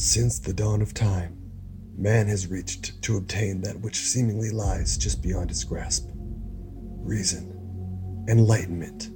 Since 0.00 0.38
the 0.38 0.52
dawn 0.52 0.80
of 0.80 0.94
time, 0.94 1.36
man 1.96 2.28
has 2.28 2.46
reached 2.46 3.02
to 3.02 3.16
obtain 3.16 3.60
that 3.62 3.80
which 3.80 3.96
seemingly 3.96 4.50
lies 4.52 4.96
just 4.96 5.20
beyond 5.20 5.50
his 5.50 5.64
grasp 5.64 6.08
reason, 7.02 8.24
enlightenment, 8.28 9.10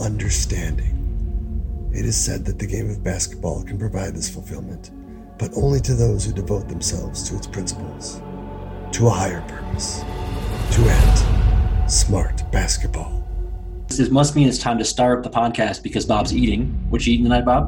understanding. 0.00 1.92
It 1.94 2.04
is 2.04 2.16
said 2.16 2.44
that 2.44 2.58
the 2.58 2.66
game 2.66 2.90
of 2.90 3.04
basketball 3.04 3.62
can 3.62 3.78
provide 3.78 4.16
this 4.16 4.28
fulfillment, 4.28 4.90
but 5.38 5.56
only 5.56 5.78
to 5.82 5.94
those 5.94 6.24
who 6.24 6.32
devote 6.32 6.68
themselves 6.68 7.30
to 7.30 7.36
its 7.36 7.46
principles, 7.46 8.20
to 8.96 9.06
a 9.06 9.10
higher 9.10 9.42
purpose, 9.42 10.00
to 10.72 10.82
end 10.82 11.88
smart 11.88 12.42
basketball. 12.50 13.24
This 13.86 14.10
must 14.10 14.34
mean 14.34 14.48
it's 14.48 14.58
time 14.58 14.78
to 14.78 14.84
start 14.84 15.18
up 15.18 15.32
the 15.32 15.38
podcast 15.38 15.84
because 15.84 16.04
Bob's 16.04 16.34
eating. 16.34 16.70
What 16.90 17.06
you 17.06 17.12
eating 17.12 17.26
tonight, 17.26 17.44
Bob? 17.44 17.66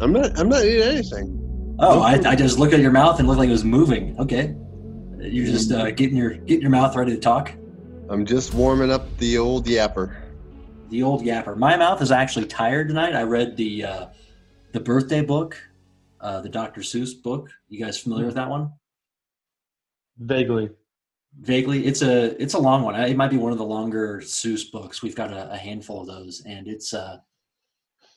I'm 0.00 0.12
not. 0.12 0.36
I'm 0.36 0.48
not 0.48 0.64
eating 0.64 0.82
anything. 0.82 1.45
Oh, 1.78 2.00
I, 2.00 2.14
I 2.26 2.34
just 2.36 2.58
looked 2.58 2.72
at 2.72 2.80
your 2.80 2.90
mouth 2.90 3.18
and 3.18 3.26
it 3.26 3.28
looked 3.28 3.38
like 3.38 3.48
it 3.48 3.52
was 3.52 3.64
moving. 3.64 4.18
Okay, 4.18 4.54
you're 5.18 5.46
just 5.46 5.70
uh, 5.72 5.90
getting 5.90 6.16
your 6.16 6.30
getting 6.34 6.62
your 6.62 6.70
mouth 6.70 6.96
ready 6.96 7.12
to 7.14 7.20
talk. 7.20 7.52
I'm 8.08 8.24
just 8.24 8.54
warming 8.54 8.90
up 8.90 9.14
the 9.18 9.36
old 9.38 9.66
yapper. 9.66 10.16
The 10.88 11.02
old 11.02 11.22
yapper. 11.22 11.56
My 11.56 11.76
mouth 11.76 12.00
is 12.00 12.10
actually 12.10 12.46
tired 12.46 12.88
tonight. 12.88 13.14
I 13.14 13.22
read 13.24 13.56
the 13.56 13.84
uh, 13.84 14.06
the 14.72 14.80
birthday 14.80 15.20
book, 15.20 15.58
uh, 16.20 16.40
the 16.40 16.48
Dr. 16.48 16.80
Seuss 16.80 17.20
book. 17.20 17.50
You 17.68 17.84
guys 17.84 17.98
familiar 17.98 18.24
with 18.26 18.36
that 18.36 18.48
one? 18.48 18.72
Vaguely. 20.18 20.70
Vaguely, 21.38 21.84
it's 21.84 22.00
a 22.00 22.40
it's 22.42 22.54
a 22.54 22.58
long 22.58 22.82
one. 22.82 22.94
It 22.94 23.16
might 23.18 23.30
be 23.30 23.36
one 23.36 23.52
of 23.52 23.58
the 23.58 23.64
longer 23.66 24.22
Seuss 24.24 24.70
books. 24.72 25.02
We've 25.02 25.14
got 25.16 25.30
a, 25.30 25.52
a 25.52 25.56
handful 25.58 26.00
of 26.00 26.06
those, 26.06 26.42
and 26.46 26.66
it's 26.66 26.94
uh, 26.94 27.18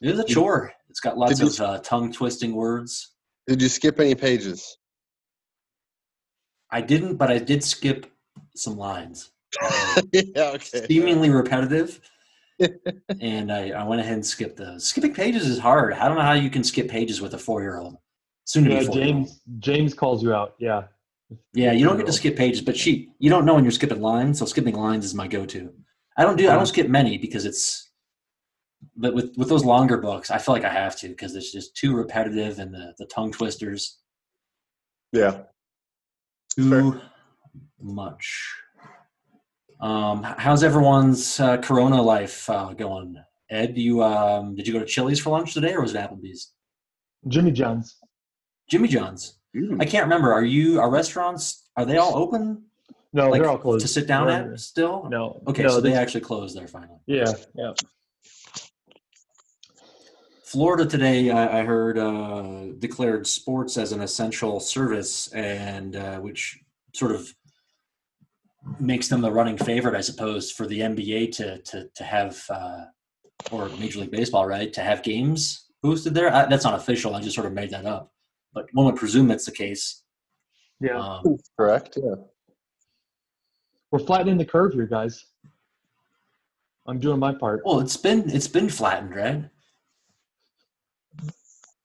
it 0.01 0.11
is 0.11 0.19
a 0.19 0.23
chore. 0.23 0.71
It's 0.89 1.01
got 1.01 1.17
lots 1.17 1.37
Did 1.37 1.57
you- 1.57 1.65
of 1.65 1.69
uh, 1.69 1.79
tongue 1.79 2.13
twisting 2.13 2.55
words. 2.55 3.15
Did 3.49 3.63
you 3.63 3.67
skip 3.69 3.99
any 3.99 4.13
pages? 4.13 4.77
I 6.69 6.81
didn't, 6.81 7.15
but 7.15 7.31
I 7.31 7.39
did 7.39 7.63
skip 7.63 8.05
some 8.55 8.77
lines. 8.77 9.31
Uh, 9.59 10.01
yeah. 10.13 10.51
Okay. 10.53 10.85
seemingly 10.85 11.31
repetitive. 11.31 11.99
and 13.19 13.51
I, 13.51 13.71
I 13.71 13.83
went 13.85 14.01
ahead 14.01 14.13
and 14.13 14.25
skipped 14.25 14.57
those. 14.57 14.85
Skipping 14.85 15.15
pages 15.15 15.47
is 15.47 15.57
hard. 15.57 15.93
I 15.93 16.07
don't 16.07 16.17
know 16.17 16.23
how 16.23 16.33
you 16.33 16.51
can 16.51 16.63
skip 16.63 16.89
pages 16.89 17.21
with 17.21 17.33
a 17.33 17.39
four 17.39 17.63
year 17.63 17.79
old. 17.79 17.97
Soon 18.45 18.65
to 18.65 18.69
Yeah, 18.69 18.79
be 18.81 18.85
four. 18.85 18.95
James 18.95 19.41
James 19.57 19.93
calls 19.95 20.21
you 20.21 20.31
out. 20.31 20.53
Yeah. 20.59 20.83
Yeah, 21.53 21.71
you 21.71 21.85
don't 21.87 21.97
get 21.97 22.05
to 22.05 22.13
skip 22.13 22.35
pages, 22.37 22.61
but 22.61 22.77
she 22.77 23.09
you 23.17 23.31
don't 23.31 23.45
know 23.45 23.55
when 23.55 23.63
you're 23.63 23.71
skipping 23.71 23.99
lines, 24.01 24.37
so 24.37 24.45
skipping 24.45 24.75
lines 24.75 25.05
is 25.05 25.15
my 25.15 25.27
go 25.27 25.47
to. 25.47 25.73
I 26.17 26.23
don't 26.23 26.37
do 26.37 26.51
I 26.51 26.53
don't 26.55 26.67
skip 26.67 26.87
many 26.87 27.17
because 27.17 27.45
it's 27.45 27.88
but 28.95 29.13
with 29.13 29.33
with 29.37 29.49
those 29.49 29.65
longer 29.65 29.97
books, 29.97 30.31
I 30.31 30.37
feel 30.37 30.53
like 30.55 30.63
I 30.65 30.69
have 30.69 30.97
to 30.99 31.09
because 31.09 31.35
it's 31.35 31.51
just 31.51 31.75
too 31.75 31.95
repetitive 31.95 32.59
and 32.59 32.73
the, 32.73 32.93
the 32.97 33.05
tongue 33.05 33.31
twisters 33.31 33.99
Yeah. 35.11 35.41
too 36.55 36.99
much. 37.81 38.53
Um, 39.81 40.23
how's 40.23 40.63
everyone's 40.63 41.39
uh, 41.39 41.57
Corona 41.57 42.01
life 42.01 42.49
uh, 42.49 42.73
going? 42.73 43.15
Ed, 43.49 43.77
you 43.77 44.03
um, 44.03 44.55
did 44.55 44.67
you 44.67 44.73
go 44.73 44.79
to 44.79 44.85
Chili's 44.85 45.19
for 45.19 45.29
lunch 45.31 45.53
today, 45.53 45.73
or 45.73 45.81
was 45.81 45.95
it 45.95 45.97
Applebee's? 45.97 46.51
Jimmy 47.27 47.51
John's. 47.51 47.97
Jimmy 48.69 48.87
John's. 48.87 49.37
I 49.79 49.85
can't 49.85 50.03
remember. 50.03 50.31
Are 50.31 50.43
you 50.43 50.79
are 50.79 50.89
restaurants? 50.91 51.69
Are 51.75 51.85
they 51.85 51.97
all 51.97 52.15
open? 52.15 52.65
No, 53.13 53.29
like 53.29 53.41
they're 53.41 53.49
all 53.49 53.57
closed. 53.57 53.81
to 53.81 53.87
sit 53.91 54.05
down 54.05 54.27
They're- 54.27 54.53
at 54.53 54.59
still? 54.59 55.07
No. 55.09 55.41
Okay, 55.47 55.63
no, 55.63 55.69
so 55.69 55.81
they 55.81 55.89
this- 55.89 55.97
actually 55.97 56.21
closed 56.21 56.55
there 56.55 56.67
finally. 56.67 56.99
Yeah, 57.07 57.31
yeah. 57.55 57.71
Florida 60.49 60.83
today, 60.83 61.29
I, 61.29 61.59
I 61.59 61.63
heard, 61.63 61.99
uh, 61.99 62.71
declared 62.79 63.27
sports 63.27 63.77
as 63.77 63.91
an 63.91 64.01
essential 64.01 64.59
service, 64.59 65.31
and 65.33 65.95
uh, 65.95 66.17
which 66.17 66.57
sort 66.95 67.11
of 67.11 67.31
makes 68.79 69.09
them 69.09 69.21
the 69.21 69.31
running 69.31 69.59
favorite, 69.59 69.93
I 69.95 70.01
suppose, 70.01 70.51
for 70.51 70.65
the 70.65 70.79
NBA 70.79 71.33
to 71.33 71.59
to 71.59 71.87
to 71.93 72.03
have 72.03 72.41
uh, 72.49 72.85
or 73.51 73.69
Major 73.77 73.99
League 73.99 74.09
Baseball, 74.09 74.47
right, 74.47 74.73
to 74.73 74.81
have 74.81 75.03
games 75.03 75.67
boosted 75.83 76.15
there. 76.15 76.33
I, 76.33 76.47
that's 76.47 76.65
not 76.65 76.73
official. 76.73 77.13
I 77.13 77.21
just 77.21 77.35
sort 77.35 77.45
of 77.45 77.53
made 77.53 77.69
that 77.69 77.85
up, 77.85 78.11
but 78.51 78.65
one 78.73 78.87
would 78.87 78.95
presume 78.95 79.27
that's 79.27 79.45
the 79.45 79.51
case. 79.51 80.01
Yeah. 80.81 80.99
Um, 80.99 81.37
Correct. 81.59 81.95
Yeah. 82.01 82.15
We're 83.91 83.99
flattening 83.99 84.39
the 84.39 84.45
curve 84.45 84.73
here, 84.73 84.87
guys. 84.87 85.23
I'm 86.87 86.99
doing 86.99 87.19
my 87.19 87.35
part. 87.35 87.61
well, 87.63 87.81
it's 87.81 87.97
been 87.97 88.27
it's 88.31 88.47
been 88.47 88.67
flattened, 88.67 89.15
right? 89.15 89.45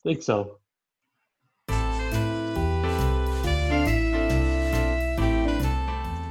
Think 0.05 0.23
so. 0.23 0.59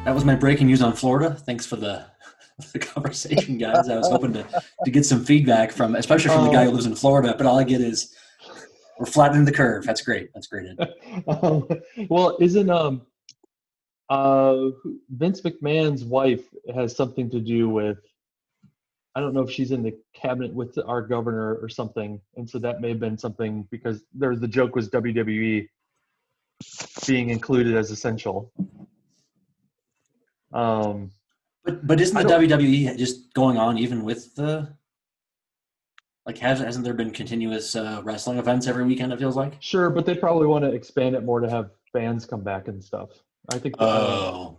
That 0.06 0.14
was 0.14 0.26
my 0.26 0.36
breaking 0.36 0.68
news 0.68 0.82
on 0.82 0.94
Florida. 0.94 1.34
Thanks 1.34 1.66
for 1.66 1.76
the, 1.78 2.06
the 2.74 2.80
conversation, 2.80 3.58
guys. 3.58 3.90
I 3.90 3.96
was 3.96 4.10
hoping 4.10 4.34
to, 4.34 4.46
to 4.86 4.92
get 4.92 5.06
some 5.06 5.24
feedback 5.24 5.72
from, 5.72 5.96
especially 5.96 6.30
from 6.30 6.46
the 6.46 6.52
guy 6.52 6.66
who 6.66 6.72
lives 6.72 6.86
in 6.86 6.96
Florida, 6.96 7.34
but 7.38 7.48
all 7.48 7.58
I 7.58 7.64
get 7.64 7.82
is 7.82 8.16
we're 9.00 9.06
flattening 9.06 9.46
the 9.46 9.52
curve. 9.52 9.86
That's 9.86 10.02
great. 10.02 10.30
That's 10.34 10.48
great. 10.48 10.68
Um, 11.28 11.68
well, 12.10 12.38
isn't 12.40 12.70
um 12.70 13.02
uh 14.10 14.68
Vince 15.10 15.42
McMahon's 15.42 16.04
wife 16.04 16.44
has 16.76 16.96
something 16.96 17.30
to 17.32 17.40
do 17.40 17.70
with 17.70 17.98
I 19.16 19.20
don't 19.20 19.34
know 19.34 19.42
if 19.42 19.52
she's 19.52 19.72
in 19.72 19.84
the 19.84 19.96
cabinet 20.14 20.54
with 20.54 20.78
our 20.88 21.02
governor 21.02 21.56
or 21.56 21.70
something, 21.70 22.20
and 22.36 22.50
so 22.50 22.58
that 22.60 22.82
may 22.82 22.90
have 22.90 23.00
been 23.00 23.18
something 23.18 23.68
because 23.70 24.02
there's 24.14 24.40
the 24.40 24.48
joke 24.48 24.76
was 24.76 24.90
WWE 24.90 25.68
being 27.06 27.30
included 27.30 27.76
as 27.76 27.92
essential. 27.92 28.52
Um, 30.52 31.12
But 31.64 31.86
but 31.86 32.02
isn't 32.02 32.16
the 32.16 32.34
WWE 32.34 32.98
just 32.98 33.34
going 33.34 33.58
on 33.58 33.78
even 33.78 34.04
with 34.04 34.36
the 34.36 34.74
like 36.26 36.38
has 36.40 36.60
hasn't 36.60 36.86
there 36.86 36.94
been 36.94 37.12
continuous 37.12 37.76
uh, 37.76 38.02
wrestling 38.04 38.38
events 38.38 38.68
every 38.68 38.84
weekend? 38.86 39.14
It 39.14 39.20
feels 39.20 39.36
like. 39.36 39.58
sure, 39.60 39.90
but 39.90 40.06
they 40.06 40.16
probably 40.16 40.48
want 40.48 40.64
to 40.64 40.72
expand 40.72 41.16
it 41.16 41.24
more 41.24 41.40
to 41.40 41.50
have 41.50 41.72
fans 41.92 42.26
come 42.26 42.42
back 42.44 42.68
and 42.68 42.84
stuff. 42.84 43.10
I 43.54 43.60
think. 43.60 43.76
Oh. 43.80 44.58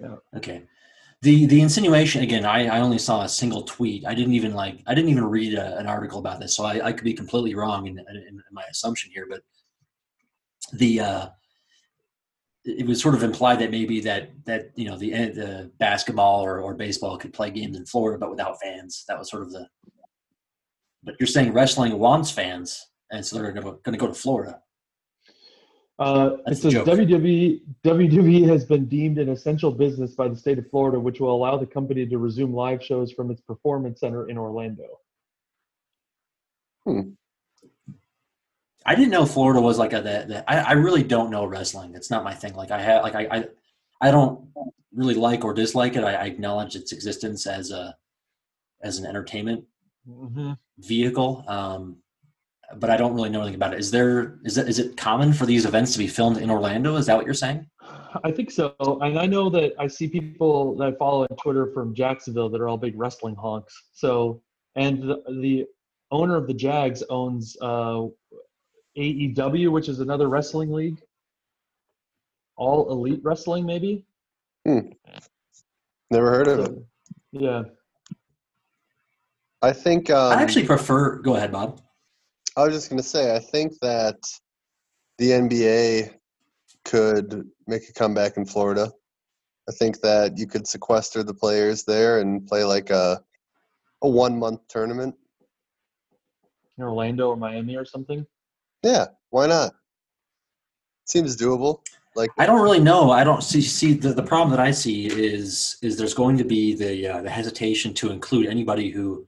Yeah. 0.00 0.16
Okay. 0.36 0.62
The 1.22 1.46
the 1.46 1.60
insinuation 1.60 2.22
again. 2.22 2.44
I, 2.44 2.66
I 2.66 2.80
only 2.80 2.98
saw 2.98 3.22
a 3.22 3.28
single 3.28 3.62
tweet. 3.62 4.06
I 4.06 4.14
didn't 4.14 4.34
even 4.34 4.54
like. 4.54 4.80
I 4.86 4.94
didn't 4.94 5.10
even 5.10 5.24
read 5.24 5.54
a, 5.54 5.76
an 5.76 5.88
article 5.88 6.20
about 6.20 6.38
this, 6.38 6.54
so 6.54 6.64
I, 6.64 6.86
I 6.86 6.92
could 6.92 7.04
be 7.04 7.14
completely 7.14 7.56
wrong 7.56 7.88
in, 7.88 7.98
in, 7.98 8.16
in 8.16 8.42
my 8.52 8.62
assumption 8.70 9.10
here. 9.12 9.26
But 9.28 9.42
the 10.72 11.00
uh, 11.00 11.28
it 12.64 12.86
was 12.86 13.00
sort 13.00 13.14
of 13.14 13.24
implied 13.24 13.58
that 13.60 13.70
maybe 13.72 14.00
that 14.00 14.30
that 14.44 14.70
you 14.76 14.88
know 14.88 14.96
the 14.96 15.10
the 15.10 15.70
basketball 15.78 16.44
or, 16.44 16.60
or 16.60 16.74
baseball 16.74 17.18
could 17.18 17.32
play 17.32 17.50
games 17.50 17.76
in 17.76 17.86
Florida, 17.86 18.18
but 18.18 18.30
without 18.30 18.60
fans. 18.60 19.04
That 19.08 19.18
was 19.18 19.30
sort 19.30 19.42
of 19.42 19.50
the. 19.50 19.66
But 21.02 21.16
you're 21.18 21.26
saying 21.26 21.52
wrestling 21.52 21.98
wants 21.98 22.30
fans, 22.30 22.90
and 23.10 23.24
so 23.24 23.36
they're 23.36 23.52
going 23.52 23.80
to 23.84 23.98
go 23.98 24.06
to 24.06 24.14
Florida. 24.14 24.60
Uh, 25.98 26.36
it 26.46 26.56
says. 26.56 26.74
WWE 26.74 27.60
WWE 27.84 28.48
has 28.48 28.64
been 28.64 28.86
deemed 28.86 29.18
an 29.18 29.28
essential 29.30 29.72
business 29.72 30.14
by 30.14 30.28
the 30.28 30.36
state 30.36 30.58
of 30.58 30.70
Florida, 30.70 30.98
which 30.98 31.18
will 31.20 31.34
allow 31.34 31.56
the 31.56 31.66
company 31.66 32.06
to 32.06 32.18
resume 32.18 32.54
live 32.54 32.82
shows 32.82 33.10
from 33.12 33.30
its 33.30 33.40
performance 33.40 34.00
center 34.00 34.28
in 34.28 34.38
Orlando. 34.38 35.00
Hmm. 36.84 37.00
I 38.86 38.94
didn't 38.94 39.10
know 39.10 39.26
Florida 39.26 39.60
was 39.60 39.76
like 39.78 39.92
a 39.92 40.00
that. 40.00 40.44
I, 40.48 40.58
I 40.60 40.72
really 40.72 41.02
don't 41.02 41.30
know 41.30 41.44
wrestling. 41.44 41.94
It's 41.94 42.10
not 42.10 42.24
my 42.24 42.32
thing. 42.34 42.54
Like 42.54 42.70
I 42.70 42.80
have 42.80 43.02
like 43.02 43.14
I 43.14 43.26
I, 43.30 43.44
I 44.00 44.10
don't 44.10 44.48
really 44.94 45.14
like 45.14 45.44
or 45.44 45.52
dislike 45.52 45.96
it. 45.96 46.04
I, 46.04 46.14
I 46.14 46.24
acknowledge 46.26 46.76
its 46.76 46.92
existence 46.92 47.46
as 47.46 47.70
a 47.70 47.96
as 48.82 48.98
an 48.98 49.06
entertainment 49.06 49.64
Mm-hmm. 50.08 50.52
vehicle. 50.78 51.44
Um, 51.46 51.96
but 52.76 52.90
I 52.90 52.96
don't 52.96 53.14
really 53.14 53.30
know 53.30 53.40
anything 53.40 53.56
about 53.56 53.72
it. 53.72 53.80
Is 53.80 53.90
there 53.90 54.38
is 54.44 54.58
it 54.58 54.68
is 54.68 54.78
it 54.78 54.96
common 54.96 55.32
for 55.32 55.46
these 55.46 55.64
events 55.64 55.92
to 55.92 55.98
be 55.98 56.06
filmed 56.06 56.38
in 56.38 56.50
Orlando? 56.50 56.96
Is 56.96 57.06
that 57.06 57.16
what 57.16 57.24
you're 57.24 57.34
saying? 57.34 57.66
I 58.24 58.30
think 58.30 58.50
so, 58.50 58.74
and 59.02 59.18
I 59.18 59.26
know 59.26 59.50
that 59.50 59.74
I 59.78 59.86
see 59.86 60.08
people 60.08 60.76
that 60.76 60.88
I 60.88 60.92
follow 60.92 61.22
on 61.22 61.36
Twitter 61.36 61.70
from 61.72 61.94
Jacksonville 61.94 62.48
that 62.50 62.60
are 62.60 62.68
all 62.68 62.78
big 62.78 62.98
wrestling 62.98 63.36
honks. 63.36 63.74
So, 63.92 64.42
and 64.76 65.02
the, 65.02 65.22
the 65.40 65.66
owner 66.10 66.36
of 66.36 66.46
the 66.46 66.54
Jags 66.54 67.02
owns 67.10 67.56
uh, 67.60 68.06
AEW, 68.96 69.70
which 69.70 69.88
is 69.88 70.00
another 70.00 70.28
wrestling 70.28 70.72
league. 70.72 71.00
All 72.56 72.90
Elite 72.90 73.20
Wrestling, 73.22 73.64
maybe. 73.64 74.04
Never 76.10 76.30
heard 76.30 76.48
of 76.48 76.58
it. 76.60 76.72
Yeah. 77.32 77.62
I 79.62 79.72
think. 79.72 80.10
Um, 80.10 80.36
I 80.36 80.42
actually 80.42 80.66
prefer. 80.66 81.16
Go 81.16 81.36
ahead, 81.36 81.52
Bob. 81.52 81.80
I 82.58 82.64
was 82.64 82.74
just 82.74 82.90
going 82.90 83.00
to 83.00 83.08
say, 83.08 83.36
I 83.36 83.38
think 83.38 83.74
that 83.82 84.16
the 85.18 85.30
NBA 85.30 86.12
could 86.84 87.48
make 87.68 87.88
a 87.88 87.92
comeback 87.92 88.36
in 88.36 88.46
Florida. 88.46 88.90
I 89.68 89.72
think 89.72 90.00
that 90.00 90.36
you 90.36 90.48
could 90.48 90.66
sequester 90.66 91.22
the 91.22 91.34
players 91.34 91.84
there 91.84 92.18
and 92.18 92.44
play 92.44 92.64
like 92.64 92.90
a 92.90 93.22
a 94.02 94.08
one 94.08 94.36
month 94.40 94.66
tournament. 94.68 95.14
in 96.76 96.82
Orlando 96.82 97.28
or 97.28 97.36
Miami 97.36 97.76
or 97.76 97.84
something. 97.84 98.26
Yeah, 98.82 99.06
why 99.30 99.46
not? 99.46 99.74
Seems 101.04 101.36
doable. 101.36 101.82
Like 102.16 102.30
I 102.38 102.46
don't 102.46 102.60
really 102.60 102.80
know. 102.80 103.12
I 103.12 103.22
don't 103.22 103.44
see 103.44 103.62
see 103.62 103.92
the, 103.92 104.12
the 104.12 104.22
problem 104.24 104.50
that 104.50 104.58
I 104.60 104.72
see 104.72 105.06
is 105.06 105.78
is 105.80 105.96
there's 105.96 106.14
going 106.14 106.36
to 106.38 106.44
be 106.44 106.74
the 106.74 107.06
uh, 107.06 107.22
the 107.22 107.30
hesitation 107.30 107.94
to 107.94 108.10
include 108.10 108.48
anybody 108.48 108.90
who 108.90 109.27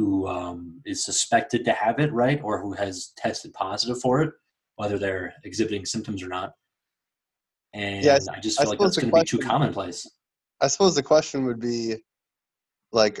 who 0.00 0.26
um, 0.26 0.80
is 0.86 1.04
suspected 1.04 1.62
to 1.62 1.72
have 1.72 1.98
it, 1.98 2.10
right, 2.10 2.40
or 2.42 2.58
who 2.58 2.72
has 2.72 3.12
tested 3.18 3.52
positive 3.52 4.00
for 4.00 4.22
it, 4.22 4.32
whether 4.76 4.98
they're 4.98 5.34
exhibiting 5.44 5.84
symptoms 5.84 6.22
or 6.22 6.28
not. 6.28 6.52
And 7.74 8.02
Yeah, 8.02 8.18
I 8.34 8.40
just 8.40 8.58
I 8.58 8.64
like 8.64 8.78
that's 8.78 8.96
going 8.96 9.12
to 9.12 9.20
be 9.20 9.24
too 9.24 9.38
commonplace. 9.38 10.10
I 10.62 10.68
suppose 10.68 10.94
the 10.94 11.02
question 11.02 11.44
would 11.44 11.60
be, 11.60 11.96
like, 12.92 13.20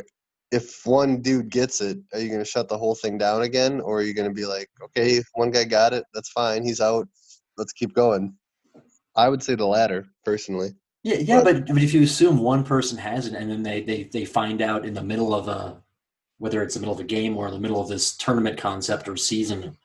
if 0.50 0.80
one 0.86 1.20
dude 1.20 1.50
gets 1.50 1.82
it, 1.82 1.98
are 2.14 2.18
you 2.18 2.28
going 2.28 2.40
to 2.40 2.50
shut 2.50 2.68
the 2.68 2.78
whole 2.78 2.94
thing 2.94 3.18
down 3.18 3.42
again, 3.42 3.82
or 3.82 3.98
are 3.98 4.02
you 4.02 4.14
going 4.14 4.28
to 4.28 4.34
be 4.34 4.46
like, 4.46 4.68
okay, 4.82 5.22
one 5.34 5.50
guy 5.50 5.64
got 5.64 5.92
it, 5.92 6.04
that's 6.14 6.30
fine, 6.30 6.64
he's 6.64 6.80
out, 6.80 7.06
let's 7.58 7.74
keep 7.74 7.92
going. 7.92 8.34
I 9.16 9.28
would 9.28 9.42
say 9.42 9.54
the 9.54 9.66
latter, 9.66 10.06
personally. 10.24 10.70
Yeah, 11.02 11.16
yeah, 11.16 11.42
But- 11.44 11.66
but, 11.66 11.74
but 11.74 11.82
if 11.82 11.92
you 11.92 12.02
assume 12.04 12.38
one 12.38 12.64
person 12.64 12.96
has 12.96 13.26
it 13.26 13.34
and 13.34 13.50
then 13.50 13.62
they, 13.62 13.82
they, 13.82 14.04
they 14.04 14.24
find 14.24 14.62
out 14.62 14.86
in 14.86 14.94
the 14.94 15.02
middle 15.02 15.34
of 15.34 15.46
a, 15.48 15.82
whether 16.40 16.62
it's 16.62 16.72
the 16.74 16.80
middle 16.80 16.94
of 16.94 17.00
a 17.00 17.04
game 17.04 17.36
or 17.36 17.46
in 17.46 17.52
the 17.52 17.60
middle 17.60 17.80
of 17.80 17.88
this 17.88 18.16
tournament 18.16 18.56
concept 18.58 19.06
or 19.06 19.16
season, 19.16 19.76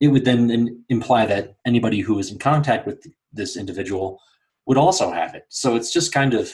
it 0.00 0.08
would 0.08 0.24
then 0.24 0.82
imply 0.88 1.26
that 1.26 1.56
anybody 1.66 2.00
who 2.00 2.18
is 2.18 2.32
in 2.32 2.38
contact 2.38 2.86
with 2.86 3.06
this 3.30 3.58
individual 3.58 4.18
would 4.66 4.78
also 4.78 5.12
have 5.12 5.34
it. 5.34 5.44
So 5.50 5.76
it's 5.76 5.92
just 5.92 6.10
kind 6.12 6.32
of, 6.32 6.50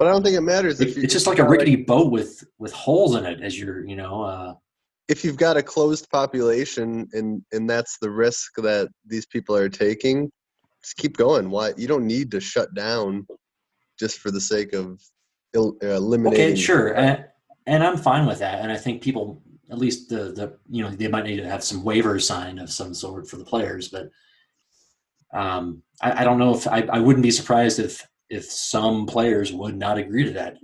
But 0.00 0.08
I 0.08 0.10
don't 0.10 0.24
think 0.24 0.36
it 0.36 0.40
matters 0.42 0.80
if 0.80 0.96
it- 0.96 1.04
it's 1.04 1.12
just 1.12 1.28
like 1.28 1.38
a 1.38 1.48
rickety 1.48 1.76
boat 1.76 2.10
with, 2.10 2.44
with 2.58 2.72
holes 2.72 3.14
in 3.14 3.24
it 3.24 3.40
as 3.40 3.58
you're, 3.58 3.86
you 3.86 3.94
know, 3.94 4.22
uh, 4.22 4.54
if 5.08 5.24
you've 5.24 5.36
got 5.36 5.56
a 5.56 5.62
closed 5.62 6.10
population 6.10 7.08
and 7.12 7.42
and 7.52 7.70
that's 7.70 7.98
the 8.02 8.10
risk 8.10 8.52
that 8.56 8.88
these 9.06 9.26
people 9.26 9.56
are 9.56 9.68
taking, 9.68 10.30
just 10.82 10.96
keep 10.96 11.16
going. 11.16 11.50
Why 11.50 11.72
you 11.76 11.88
don't 11.88 12.06
need 12.06 12.30
to 12.32 12.40
shut 12.40 12.74
down 12.74 13.26
just 13.98 14.18
for 14.18 14.30
the 14.30 14.40
sake 14.40 14.72
of 14.74 15.00
uh, 15.56 15.70
eliminating. 15.82 16.52
Okay, 16.52 16.54
sure, 16.56 16.94
and 17.68 17.84
I'm 17.84 17.98
fine 17.98 18.26
with 18.26 18.38
that. 18.38 18.60
And 18.60 18.72
I 18.72 18.76
think 18.76 19.02
people, 19.02 19.42
at 19.70 19.78
least 19.78 20.08
the 20.08 20.32
the 20.32 20.58
you 20.68 20.82
know, 20.82 20.90
they 20.90 21.08
might 21.08 21.24
need 21.24 21.36
to 21.36 21.48
have 21.48 21.62
some 21.62 21.84
waiver 21.84 22.18
signed 22.18 22.58
of 22.58 22.70
some 22.70 22.94
sort 22.94 23.28
for 23.28 23.36
the 23.36 23.44
players. 23.44 23.88
But 23.88 24.10
um, 25.32 25.82
I, 26.00 26.22
I 26.22 26.24
don't 26.24 26.38
know 26.38 26.54
if 26.54 26.66
I, 26.66 26.80
I 26.90 26.98
wouldn't 26.98 27.22
be 27.22 27.30
surprised 27.30 27.78
if 27.78 28.06
if 28.30 28.44
some 28.44 29.06
players 29.06 29.52
would 29.52 29.76
not 29.76 29.98
agree 29.98 30.24
to 30.24 30.32
that. 30.32 30.56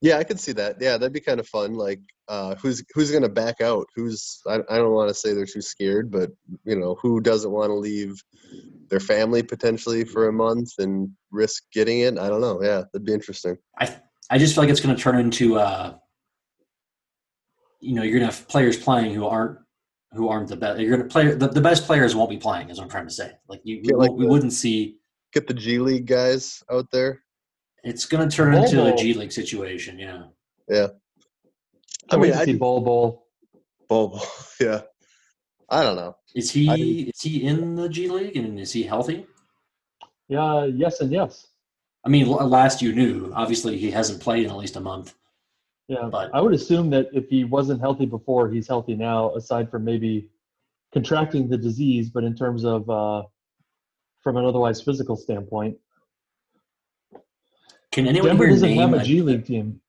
Yeah, 0.00 0.18
I 0.18 0.24
could 0.24 0.38
see 0.38 0.52
that. 0.52 0.76
Yeah, 0.80 0.96
that'd 0.96 1.12
be 1.12 1.20
kind 1.20 1.40
of 1.40 1.48
fun. 1.48 1.74
Like, 1.74 2.00
uh, 2.28 2.54
who's 2.56 2.84
who's 2.94 3.10
gonna 3.10 3.28
back 3.28 3.60
out? 3.60 3.86
Who's 3.96 4.40
I, 4.46 4.60
I 4.68 4.76
don't 4.76 4.92
want 4.92 5.08
to 5.08 5.14
say 5.14 5.32
they're 5.32 5.46
too 5.46 5.62
scared, 5.62 6.10
but 6.10 6.30
you 6.64 6.78
know, 6.78 6.96
who 7.02 7.20
doesn't 7.20 7.50
want 7.50 7.70
to 7.70 7.74
leave 7.74 8.22
their 8.88 9.00
family 9.00 9.42
potentially 9.42 10.04
for 10.04 10.28
a 10.28 10.32
month 10.32 10.70
and 10.78 11.10
risk 11.30 11.64
getting 11.72 12.00
it? 12.00 12.18
I 12.18 12.28
don't 12.28 12.42
know. 12.42 12.62
Yeah, 12.62 12.84
that'd 12.92 13.06
be 13.06 13.14
interesting. 13.14 13.56
I 13.80 13.96
I 14.30 14.38
just 14.38 14.54
feel 14.54 14.62
like 14.62 14.70
it's 14.70 14.80
going 14.80 14.94
to 14.94 15.02
turn 15.02 15.18
into 15.18 15.58
uh, 15.58 15.94
you 17.80 17.94
know, 17.94 18.02
you're 18.02 18.18
going 18.18 18.28
to 18.28 18.34
have 18.34 18.48
players 18.48 18.76
playing 18.76 19.14
who 19.14 19.26
aren't 19.26 19.58
who 20.12 20.28
aren't 20.28 20.48
the 20.48 20.56
best. 20.56 20.80
You're 20.80 20.96
going 20.96 21.08
to 21.08 21.12
play 21.12 21.34
the, 21.34 21.48
the 21.48 21.60
best 21.60 21.84
players 21.84 22.14
won't 22.14 22.30
be 22.30 22.38
playing. 22.38 22.70
Is 22.70 22.78
what 22.78 22.84
I'm 22.84 22.90
trying 22.90 23.06
to 23.06 23.12
say. 23.12 23.32
Like 23.48 23.60
you, 23.64 23.80
we, 23.84 23.92
like 23.94 24.10
we 24.12 24.24
the- 24.24 24.30
wouldn't 24.30 24.52
see. 24.52 24.96
Get 25.32 25.46
the 25.46 25.54
G 25.54 25.78
League 25.78 26.06
guys 26.06 26.62
out 26.70 26.90
there. 26.90 27.22
It's 27.84 28.06
going 28.06 28.26
to 28.28 28.34
turn 28.34 28.54
into 28.54 28.80
a 28.80 28.90
Bobo. 28.90 28.96
G 28.96 29.12
League 29.14 29.30
situation. 29.32 29.98
Yeah. 29.98 30.24
I 30.70 30.88
I 32.10 32.16
mean, 32.16 32.22
mean, 32.22 32.32
to 32.32 32.38
I 32.40 32.44
see 32.46 32.54
Bol 32.54 32.80
Bol. 32.80 33.26
Bobo. 33.88 34.20
Yeah, 34.60 34.80
I 35.70 35.82
don't 35.84 35.94
know. 35.96 36.16
Is 36.34 36.50
he 36.50 36.68
I- 36.68 37.10
is 37.14 37.20
he 37.20 37.44
in 37.44 37.74
the 37.76 37.88
G 37.88 38.08
League 38.08 38.36
and 38.36 38.58
is 38.58 38.72
he 38.72 38.82
healthy? 38.82 39.26
Yeah, 40.28 40.64
yes 40.64 41.00
and 41.00 41.12
yes. 41.12 41.46
I 42.04 42.08
mean, 42.08 42.26
last 42.28 42.80
you 42.82 42.94
knew, 42.94 43.30
obviously 43.34 43.76
he 43.78 43.90
hasn't 43.90 44.20
played 44.20 44.44
in 44.44 44.50
at 44.50 44.56
least 44.56 44.76
a 44.76 44.80
month. 44.80 45.14
Yeah, 45.88 46.08
But- 46.12 46.34
I 46.34 46.40
would 46.40 46.52
assume 46.54 46.90
that 46.90 47.08
if 47.12 47.28
he 47.28 47.44
wasn't 47.44 47.80
healthy 47.80 48.04
before, 48.06 48.48
he's 48.50 48.68
healthy 48.68 48.94
now. 48.94 49.34
Aside 49.34 49.70
from 49.70 49.84
maybe 49.84 50.28
contracting 50.92 51.48
the 51.48 51.56
disease, 51.56 52.10
but 52.10 52.24
in 52.24 52.34
terms 52.34 52.64
of 52.64 52.88
uh, 52.90 53.22
from 54.22 54.36
an 54.36 54.44
otherwise 54.44 54.82
physical 54.82 55.16
standpoint, 55.16 55.78
Can 57.90 58.06
anyone 58.06 58.28
Denver 58.28 58.44
here 58.44 58.52
doesn't 58.54 58.68
name? 58.68 58.80
have 58.80 58.92
a 58.92 58.98
a- 58.98 59.04
G 59.04 59.22
League 59.22 59.46
team. 59.46 59.80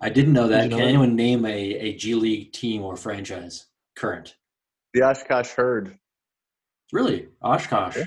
I 0.00 0.10
didn't 0.10 0.32
know 0.32 0.46
that. 0.46 0.64
you 0.64 0.70
know 0.70 0.76
Can 0.76 0.84
that? 0.84 0.88
anyone 0.90 1.16
name 1.16 1.44
a, 1.44 1.50
a 1.74 1.94
G 1.96 2.14
League 2.14 2.52
team 2.52 2.82
or 2.82 2.96
franchise 2.96 3.66
current? 3.96 4.36
The 4.94 5.02
Oshkosh 5.02 5.50
Herd. 5.50 5.98
Really, 6.92 7.28
Oshkosh. 7.42 7.96
Yeah. 7.96 8.04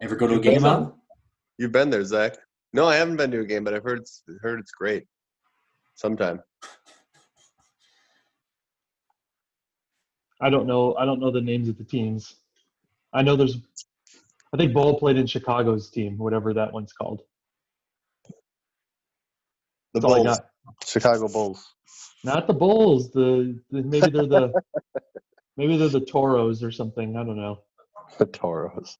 Ever 0.00 0.14
go 0.14 0.28
to 0.28 0.34
a 0.34 0.36
You've 0.36 0.44
been 0.44 0.52
game 0.54 0.62
there? 0.62 0.70
out? 0.72 0.96
You've 1.58 1.72
been 1.72 1.90
there, 1.90 2.04
Zach. 2.04 2.36
No, 2.72 2.86
I 2.86 2.96
haven't 2.96 3.16
been 3.16 3.30
to 3.32 3.40
a 3.40 3.44
game, 3.44 3.64
but 3.64 3.74
I've 3.74 3.82
heard 3.82 3.98
it's 3.98 4.22
heard 4.42 4.60
it's 4.60 4.70
great. 4.72 5.06
Sometime. 5.94 6.40
I 10.40 10.50
don't 10.50 10.66
know. 10.66 10.94
I 10.94 11.04
don't 11.04 11.20
know 11.20 11.30
the 11.30 11.40
names 11.40 11.68
of 11.68 11.76
the 11.76 11.84
teams. 11.84 12.36
I 13.12 13.22
know 13.22 13.36
there's. 13.36 13.58
I 14.52 14.56
think 14.56 14.72
Bol 14.72 14.98
played 14.98 15.16
in 15.16 15.26
Chicago's 15.26 15.90
team, 15.90 16.16
whatever 16.18 16.54
that 16.54 16.72
one's 16.72 16.92
called. 16.92 17.22
The 19.94 20.00
That's 20.00 20.04
all 20.04 20.14
I 20.14 20.22
Bulls, 20.22 20.38
got. 20.38 20.46
Chicago 20.84 21.28
Bulls. 21.28 21.66
Not 22.24 22.46
the 22.46 22.54
Bulls. 22.54 23.10
The, 23.10 23.60
the 23.70 23.82
maybe 23.82 24.10
they're 24.10 24.26
the 24.26 24.52
maybe 25.56 25.76
they're 25.76 25.88
the 25.88 26.00
Toros 26.00 26.62
or 26.62 26.70
something. 26.70 27.16
I 27.16 27.24
don't 27.24 27.36
know. 27.36 27.60
The 28.18 28.26
Toros. 28.26 28.96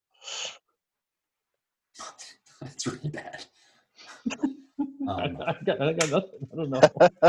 That's 2.60 2.86
really 2.86 3.08
bad. 3.08 3.46
I, 4.28 4.36
Um, 5.08 5.38
I, 5.46 5.56
got, 5.64 5.80
I 5.80 5.92
got 5.92 6.10
nothing. 6.10 6.48
I 6.52 6.56
don't 6.56 6.70
know. 6.70 6.80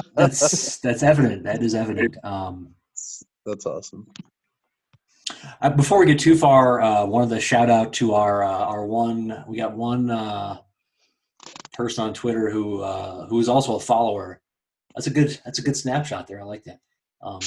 that's 0.16 0.78
that's 0.80 1.04
evident. 1.04 1.44
That 1.44 1.64
is 1.64 1.76
evident. 1.76 2.18
Um, 2.24 2.76
That's 3.46 3.66
awesome. 3.66 4.08
Uh, 5.62 5.70
before 5.70 6.00
we 6.00 6.06
get 6.06 6.20
too 6.20 6.38
far, 6.38 6.82
uh, 6.82 7.06
wanted 7.06 7.34
to 7.36 7.40
shout 7.40 7.70
out 7.70 7.94
to 7.94 8.14
our 8.14 8.44
uh, 8.44 8.48
our 8.50 8.86
one. 8.86 9.44
We 9.48 9.58
got 9.58 9.76
one 9.76 10.10
uh, 10.10 10.58
person 11.74 12.04
on 12.04 12.14
Twitter 12.14 12.50
who 12.50 12.82
uh, 12.82 13.28
who 13.28 13.40
is 13.40 13.50
also 13.50 13.76
a 13.76 13.80
follower. 13.80 14.42
That's 14.96 15.08
a 15.08 15.12
good 15.12 15.40
that's 15.46 15.60
a 15.60 15.64
good 15.64 15.78
snapshot 15.78 16.28
there. 16.28 16.42
I 16.42 16.44
like 16.44 16.64
that. 16.66 16.80
Um, 17.22 17.40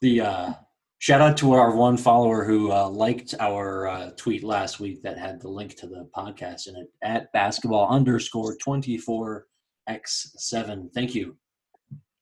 the 0.00 0.20
uh, 0.20 0.52
shout 0.98 1.20
out 1.20 1.36
to 1.38 1.52
our 1.52 1.74
one 1.74 1.96
follower 1.96 2.44
who 2.44 2.72
uh, 2.72 2.88
liked 2.88 3.34
our 3.40 3.86
uh, 3.88 4.10
tweet 4.16 4.42
last 4.42 4.80
week 4.80 5.02
that 5.02 5.18
had 5.18 5.40
the 5.40 5.48
link 5.48 5.76
to 5.76 5.86
the 5.86 6.08
podcast 6.16 6.68
in 6.68 6.76
it 6.76 6.88
at 7.02 7.32
basketball 7.32 7.88
underscore 7.88 8.56
twenty 8.62 8.98
four 8.98 9.46
x 9.88 10.32
seven. 10.36 10.90
Thank 10.94 11.14
you. 11.14 11.36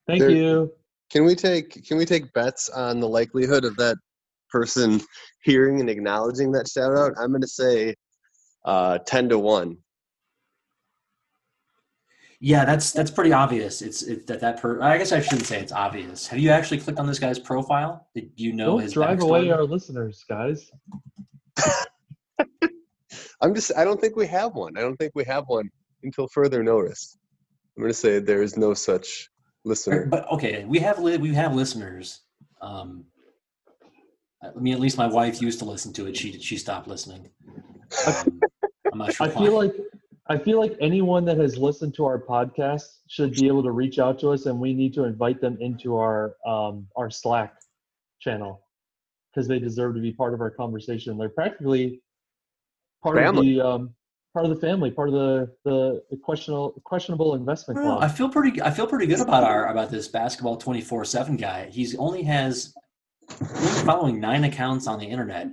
Thank 0.06 0.20
There- 0.20 0.30
you. 0.30 0.72
Can 1.10 1.24
we 1.24 1.34
take 1.36 1.84
can 1.86 1.96
we 1.96 2.04
take 2.06 2.32
bets 2.32 2.68
on 2.70 2.98
the 2.98 3.08
likelihood 3.08 3.64
of 3.64 3.76
that 3.76 3.96
person 4.50 5.00
hearing 5.42 5.78
and 5.80 5.88
acknowledging 5.88 6.50
that 6.52 6.66
shout 6.68 6.96
out? 6.96 7.12
I'm 7.18 7.30
gonna 7.30 7.46
say 7.46 7.94
uh, 8.64 8.98
ten 9.06 9.28
to 9.28 9.38
one. 9.38 9.76
Yeah, 12.44 12.66
that's 12.66 12.92
that's 12.92 13.10
pretty 13.10 13.32
obvious. 13.32 13.80
It's 13.80 14.02
it, 14.02 14.26
that 14.26 14.38
that 14.40 14.60
per. 14.60 14.82
I 14.82 14.98
guess 14.98 15.12
I 15.12 15.22
shouldn't 15.22 15.46
say 15.46 15.60
it's 15.60 15.72
obvious. 15.72 16.26
Have 16.26 16.38
you 16.38 16.50
actually 16.50 16.78
clicked 16.78 16.98
on 16.98 17.06
this 17.06 17.18
guy's 17.18 17.38
profile? 17.38 18.06
Did 18.14 18.32
you 18.36 18.52
know 18.52 18.72
Don't 18.72 18.82
his 18.82 18.92
drive 18.92 19.18
backstory? 19.18 19.22
away 19.22 19.50
our 19.50 19.64
listeners, 19.64 20.22
guys. 20.28 20.70
I'm 23.40 23.54
just 23.54 23.72
I 23.78 23.84
don't 23.84 23.98
think 23.98 24.14
we 24.16 24.26
have 24.26 24.54
one. 24.54 24.76
I 24.76 24.82
don't 24.82 24.96
think 24.96 25.12
we 25.14 25.24
have 25.24 25.44
one 25.46 25.70
until 26.02 26.28
further 26.28 26.62
notice. 26.62 27.16
I'm 27.78 27.82
gonna 27.82 27.94
say 27.94 28.18
there 28.18 28.42
is 28.42 28.58
no 28.58 28.74
such 28.74 29.30
listener. 29.64 30.04
But 30.04 30.30
okay, 30.32 30.66
we 30.66 30.80
have 30.80 30.98
li- 30.98 31.16
we 31.16 31.32
have 31.32 31.54
listeners. 31.54 32.20
Um, 32.60 33.06
I 34.42 34.50
mean, 34.60 34.74
at 34.74 34.80
least 34.80 34.98
my 34.98 35.06
wife 35.06 35.40
used 35.40 35.60
to 35.60 35.64
listen 35.64 35.94
to 35.94 36.08
it. 36.08 36.14
She 36.18 36.38
she 36.40 36.58
stopped 36.58 36.88
listening. 36.88 37.30
Um, 38.06 38.40
I'm 38.92 38.98
not 38.98 39.14
sure. 39.14 39.26
I 39.26 39.30
why. 39.30 39.44
feel 39.44 39.56
like 39.56 39.72
I 40.26 40.38
feel 40.38 40.58
like 40.58 40.74
anyone 40.80 41.24
that 41.26 41.36
has 41.36 41.58
listened 41.58 41.94
to 41.96 42.06
our 42.06 42.18
podcast 42.18 42.84
should 43.08 43.32
be 43.32 43.46
able 43.46 43.62
to 43.62 43.72
reach 43.72 43.98
out 43.98 44.18
to 44.20 44.30
us, 44.30 44.46
and 44.46 44.58
we 44.58 44.72
need 44.72 44.94
to 44.94 45.04
invite 45.04 45.40
them 45.40 45.58
into 45.60 45.96
our 45.96 46.34
um, 46.46 46.86
our 46.96 47.10
Slack 47.10 47.54
channel 48.20 48.62
because 49.32 49.46
they 49.46 49.58
deserve 49.58 49.94
to 49.96 50.00
be 50.00 50.12
part 50.12 50.32
of 50.32 50.40
our 50.40 50.50
conversation. 50.50 51.18
They're 51.18 51.28
practically 51.28 52.00
part 53.02 53.16
Family. 53.18 53.58
of 53.58 53.64
the 53.64 53.68
um, 53.68 53.94
part 54.32 54.46
of 54.46 54.50
the 54.50 54.60
family, 54.60 54.90
part 54.90 55.08
of 55.08 55.14
the 55.14 55.50
the, 55.64 56.02
the 56.10 56.16
questionable 56.16 56.80
questionable 56.84 57.34
investment 57.34 57.80
Well, 57.80 57.98
I 57.98 58.08
feel 58.08 58.30
pretty. 58.30 58.62
I 58.62 58.70
feel 58.70 58.86
pretty 58.86 59.06
good 59.06 59.20
about 59.20 59.44
our 59.44 59.66
about 59.70 59.90
this 59.90 60.08
basketball 60.08 60.56
twenty 60.56 60.80
four 60.80 61.04
seven 61.04 61.36
guy. 61.36 61.68
He's 61.70 61.94
only 61.96 62.22
has 62.22 62.74
only 63.30 63.68
following 63.84 64.20
nine 64.20 64.44
accounts 64.44 64.86
on 64.86 64.98
the 64.98 65.06
internet. 65.06 65.48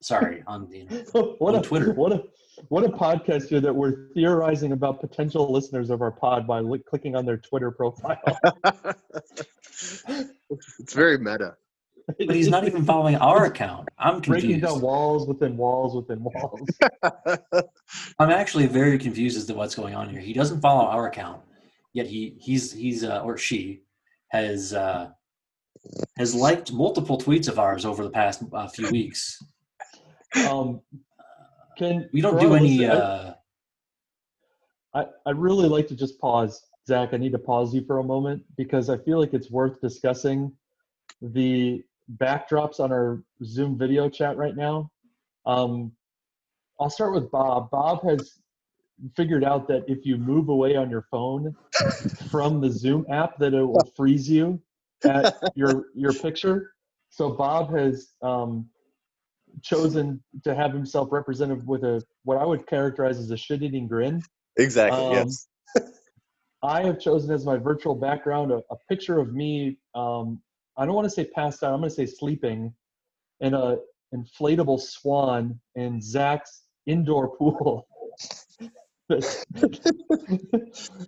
Sorry, 0.00 0.42
on 0.46 0.70
the 0.70 0.80
internet. 0.80 1.08
what 1.38 1.54
on 1.54 1.60
a 1.60 1.62
Twitter. 1.62 1.92
what 1.92 2.12
a 2.12 2.24
what 2.68 2.84
a 2.84 2.88
podcast 2.88 3.48
here 3.48 3.60
that 3.60 3.74
we're 3.74 4.08
theorizing 4.14 4.72
about 4.72 5.00
potential 5.00 5.50
listeners 5.52 5.90
of 5.90 6.02
our 6.02 6.10
pod 6.10 6.46
by 6.46 6.60
li- 6.60 6.82
clicking 6.88 7.14
on 7.16 7.26
their 7.26 7.36
Twitter 7.36 7.70
profile. 7.70 8.18
it's 10.08 10.92
very 10.92 11.18
meta. 11.18 11.56
But 12.06 12.36
he's 12.36 12.48
not 12.48 12.66
even 12.66 12.84
following 12.84 13.16
our 13.16 13.46
account. 13.46 13.88
I'm 13.98 14.14
confused. 14.14 14.28
breaking 14.28 14.50
confused. 14.60 14.74
down 14.74 14.80
walls 14.80 15.26
within 15.26 15.56
walls 15.56 15.96
within 15.96 16.22
walls. 16.22 16.68
I'm 18.18 18.30
actually 18.30 18.66
very 18.68 18.96
confused 18.98 19.36
as 19.36 19.46
to 19.46 19.54
what's 19.54 19.74
going 19.74 19.94
on 19.94 20.08
here. 20.08 20.20
He 20.20 20.32
doesn't 20.32 20.60
follow 20.60 20.84
our 20.84 21.08
account, 21.08 21.42
yet 21.92 22.06
he 22.06 22.36
he's 22.38 22.72
he's 22.72 23.02
uh, 23.02 23.22
or 23.22 23.36
she 23.36 23.82
has 24.28 24.72
uh, 24.72 25.10
has 26.16 26.32
liked 26.32 26.72
multiple 26.72 27.18
tweets 27.18 27.48
of 27.48 27.58
ours 27.58 27.84
over 27.84 28.04
the 28.04 28.10
past 28.10 28.42
uh, 28.52 28.68
few 28.68 28.88
weeks. 28.90 29.42
Um, 30.48 30.82
can 31.76 32.08
We 32.12 32.20
don't 32.20 32.38
do 32.40 32.54
any. 32.54 32.78
listener- 32.78 32.92
Uh, 32.94 33.34
I, 34.94 35.06
I'd 35.26 35.36
really 35.38 35.68
like 35.68 35.86
to 35.88 35.94
just 35.96 36.18
pause. 36.18 36.64
Zach, 36.86 37.10
I 37.12 37.16
need 37.16 37.32
to 37.32 37.38
pause 37.38 37.74
you 37.74 37.84
for 37.84 37.98
a 37.98 38.04
moment 38.04 38.42
because 38.56 38.88
I 38.88 38.96
feel 38.98 39.18
like 39.18 39.34
it's 39.34 39.50
worth 39.50 39.80
discussing 39.80 40.52
the 41.20 41.82
backdrops 42.16 42.78
on 42.80 42.92
our 42.92 43.22
Zoom 43.44 43.76
video 43.76 44.08
chat 44.08 44.36
right 44.36 44.56
now. 44.56 44.90
Um, 45.44 45.92
I'll 46.80 46.90
start 46.90 47.12
with 47.14 47.30
Bob. 47.30 47.70
Bob 47.70 48.02
has 48.08 48.38
figured 49.16 49.44
out 49.44 49.66
that 49.68 49.84
if 49.88 50.06
you 50.06 50.16
move 50.16 50.48
away 50.48 50.76
on 50.76 50.88
your 50.88 51.02
phone 51.10 51.54
from 52.30 52.60
the 52.60 52.70
Zoom 52.70 53.04
app, 53.10 53.36
that 53.38 53.52
it 53.52 53.62
will 53.64 53.92
freeze 53.96 54.30
you 54.30 54.60
at 55.04 55.36
your 55.54 55.86
your 55.94 56.12
picture. 56.12 56.72
So 57.10 57.30
Bob 57.30 57.74
has 57.76 58.12
um, 58.22 58.68
chosen 59.62 60.22
to 60.44 60.54
have 60.54 60.72
himself 60.72 61.08
represented 61.12 61.66
with 61.66 61.84
a 61.84 62.02
what 62.24 62.38
I 62.38 62.44
would 62.44 62.66
characterize 62.66 63.18
as 63.18 63.30
a 63.30 63.36
shit-eating 63.36 63.88
grin. 63.88 64.22
exactly. 64.56 65.00
Um, 65.00 65.12
yes. 65.12 65.48
I 66.62 66.82
have 66.82 66.98
chosen 66.98 67.30
as 67.32 67.44
my 67.44 67.56
virtual 67.56 67.94
background 67.94 68.52
a, 68.52 68.62
a 68.70 68.76
picture 68.88 69.18
of 69.18 69.32
me. 69.32 69.78
Um, 69.94 70.40
I 70.76 70.84
don't 70.84 70.94
want 70.94 71.06
to 71.06 71.10
say 71.10 71.24
passed 71.24 71.62
out. 71.62 71.72
I'm 71.72 71.80
going 71.80 71.90
to 71.90 71.94
say 71.94 72.06
sleeping 72.06 72.74
in 73.40 73.54
a 73.54 73.76
inflatable 74.14 74.80
swan 74.80 75.60
in 75.74 76.00
Zach's 76.00 76.62
indoor 76.86 77.36
pool. 77.36 77.86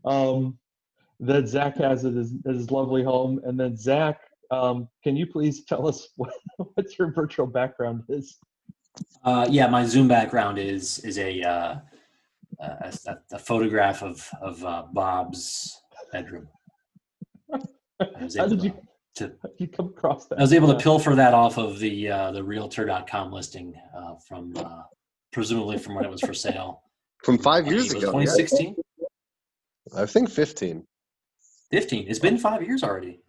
um, 0.04 0.58
that 1.20 1.48
Zach 1.48 1.76
has 1.78 2.04
at 2.04 2.14
his, 2.14 2.34
at 2.46 2.54
his 2.54 2.70
lovely 2.70 3.02
home. 3.02 3.40
And 3.44 3.58
then 3.58 3.76
Zach, 3.76 4.20
um, 4.50 4.88
can 5.02 5.16
you 5.16 5.26
please 5.26 5.64
tell 5.64 5.86
us 5.86 6.08
what, 6.16 6.32
what 6.56 6.98
your 6.98 7.12
virtual 7.12 7.46
background 7.46 8.02
is? 8.08 8.38
uh, 9.24 9.46
yeah, 9.48 9.66
my 9.68 9.84
Zoom 9.84 10.08
background 10.08 10.58
is 10.58 10.98
is 11.00 11.18
a 11.18 11.42
uh, 11.42 11.76
a, 12.60 12.92
a, 13.06 13.16
a 13.32 13.38
photograph 13.38 14.02
of 14.02 14.28
of 14.40 14.64
uh, 14.64 14.84
Bob's 14.92 15.80
bedroom. 16.12 16.48
I 17.52 17.60
was 18.20 18.36
How 18.36 18.46
able 18.46 18.56
did 18.56 18.64
you, 18.64 18.70
to, 19.16 19.28
to 19.28 19.28
did 19.28 19.52
you 19.58 19.68
come 19.68 19.86
across 19.86 20.26
that? 20.26 20.38
I 20.38 20.42
was 20.42 20.52
able 20.52 20.68
to 20.68 20.78
pilfer 20.78 21.14
that 21.14 21.34
off 21.34 21.58
of 21.58 21.78
the 21.78 22.10
uh, 22.10 22.32
the 22.32 22.42
Realtor.com 22.42 23.32
listing 23.32 23.74
uh, 23.96 24.14
from 24.26 24.52
uh, 24.56 24.82
presumably 25.32 25.78
from 25.78 25.94
when 25.94 26.04
it 26.04 26.10
was 26.10 26.20
for 26.20 26.34
sale. 26.34 26.82
From 27.22 27.38
five 27.38 27.66
years 27.66 27.92
it 27.92 27.96
was 27.96 28.04
ago. 28.04 28.18
yeah. 28.18 28.24
2016, 28.26 28.76
I 29.96 30.06
think 30.06 30.30
15. 30.30 30.84
15. 31.70 32.06
It's 32.08 32.18
been 32.18 32.38
five 32.38 32.62
years 32.62 32.82
already. 32.82 33.20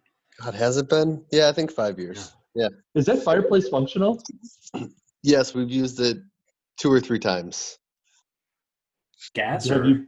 God, 0.42 0.54
has 0.54 0.76
it 0.76 0.88
been? 0.88 1.24
Yeah, 1.30 1.48
I 1.48 1.52
think 1.52 1.70
five 1.70 1.98
years. 1.98 2.32
Yeah. 2.54 2.68
Is 2.94 3.06
that 3.06 3.22
fireplace 3.22 3.68
functional? 3.68 4.22
Yes, 5.22 5.54
we've 5.54 5.70
used 5.70 6.00
it 6.00 6.18
two 6.78 6.90
or 6.90 7.00
three 7.00 7.18
times. 7.18 7.78
Gas 9.34 9.70
or 9.70 9.84
you 9.84 10.06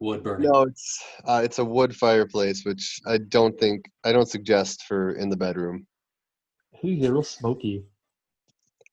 wood 0.00 0.22
burning? 0.24 0.50
No, 0.50 0.62
it's 0.62 1.04
uh, 1.26 1.42
it's 1.44 1.58
a 1.58 1.64
wood 1.64 1.94
fireplace, 1.94 2.64
which 2.64 2.98
I 3.06 3.18
don't 3.18 3.58
think 3.60 3.84
I 4.04 4.12
don't 4.12 4.28
suggest 4.28 4.84
for 4.88 5.12
in 5.12 5.28
the 5.28 5.36
bedroom. 5.36 5.86
Ooh, 6.82 6.88
you 6.88 6.96
get 6.96 7.12
real 7.12 7.22
smoky. 7.22 7.84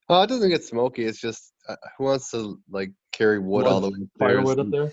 Oh, 0.09 0.21
it 0.23 0.27
doesn't 0.27 0.49
get 0.49 0.63
smoky. 0.65 1.05
It's 1.05 1.21
just 1.21 1.53
uh, 1.69 1.75
who 1.97 2.03
wants 2.03 2.29
to 2.31 2.59
like 2.69 2.91
carry 3.13 3.39
wood 3.39 3.65
all 3.65 3.79
the 3.79 3.87
way 3.87 3.93
upstairs? 4.03 4.09
Firewood 4.19 4.59
up 4.59 4.69
there. 4.71 4.91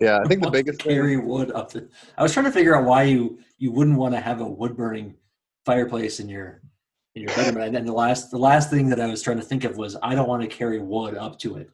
Yeah, 0.00 0.18
I 0.24 0.28
think 0.28 0.40
the 0.40 0.48
Wants 0.48 0.58
to 0.58 0.64
biggest 0.64 0.82
thing. 0.82 0.94
carry 0.96 1.16
wood 1.18 1.52
up 1.52 1.72
the. 1.72 1.88
I 2.16 2.22
was 2.22 2.32
trying 2.32 2.46
to 2.46 2.52
figure 2.52 2.74
out 2.74 2.84
why 2.84 3.02
you 3.04 3.38
you 3.58 3.70
wouldn't 3.70 3.98
want 3.98 4.14
to 4.14 4.20
have 4.20 4.40
a 4.40 4.46
wood 4.48 4.76
burning 4.76 5.14
fireplace 5.66 6.20
in 6.20 6.28
your 6.28 6.62
in 7.14 7.22
your 7.22 7.34
bedroom, 7.34 7.62
and 7.64 7.74
then 7.74 7.84
the 7.84 7.92
last 7.92 8.30
the 8.30 8.38
last 8.38 8.70
thing 8.70 8.88
that 8.88 9.00
I 9.00 9.06
was 9.06 9.20
trying 9.22 9.38
to 9.38 9.42
think 9.42 9.64
of 9.64 9.76
was 9.76 9.96
I 10.02 10.14
don't 10.14 10.28
want 10.28 10.42
to 10.42 10.48
carry 10.48 10.78
wood 10.78 11.16
up 11.16 11.38
to 11.40 11.56
it. 11.56 11.68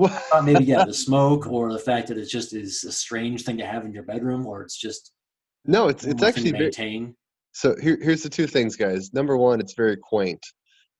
Uh, 0.00 0.40
maybe 0.42 0.64
yeah, 0.64 0.84
the 0.84 0.94
smoke 0.94 1.46
or 1.46 1.72
the 1.72 1.78
fact 1.78 2.08
that 2.08 2.16
it 2.16 2.26
just 2.26 2.54
is 2.54 2.84
a 2.84 2.92
strange 2.92 3.42
thing 3.42 3.58
to 3.58 3.66
have 3.66 3.84
in 3.84 3.92
your 3.92 4.04
bedroom, 4.04 4.46
or 4.46 4.62
it's 4.62 4.78
just 4.78 5.12
no, 5.64 5.88
it's 5.88 6.04
it's 6.04 6.22
actually 6.22 6.52
very, 6.52 6.64
maintain. 6.64 7.14
so. 7.52 7.76
Here, 7.80 7.98
here's 8.00 8.22
the 8.22 8.30
two 8.30 8.46
things, 8.46 8.76
guys. 8.76 9.12
Number 9.12 9.36
one, 9.36 9.60
it's 9.60 9.74
very 9.74 9.96
quaint. 9.96 10.44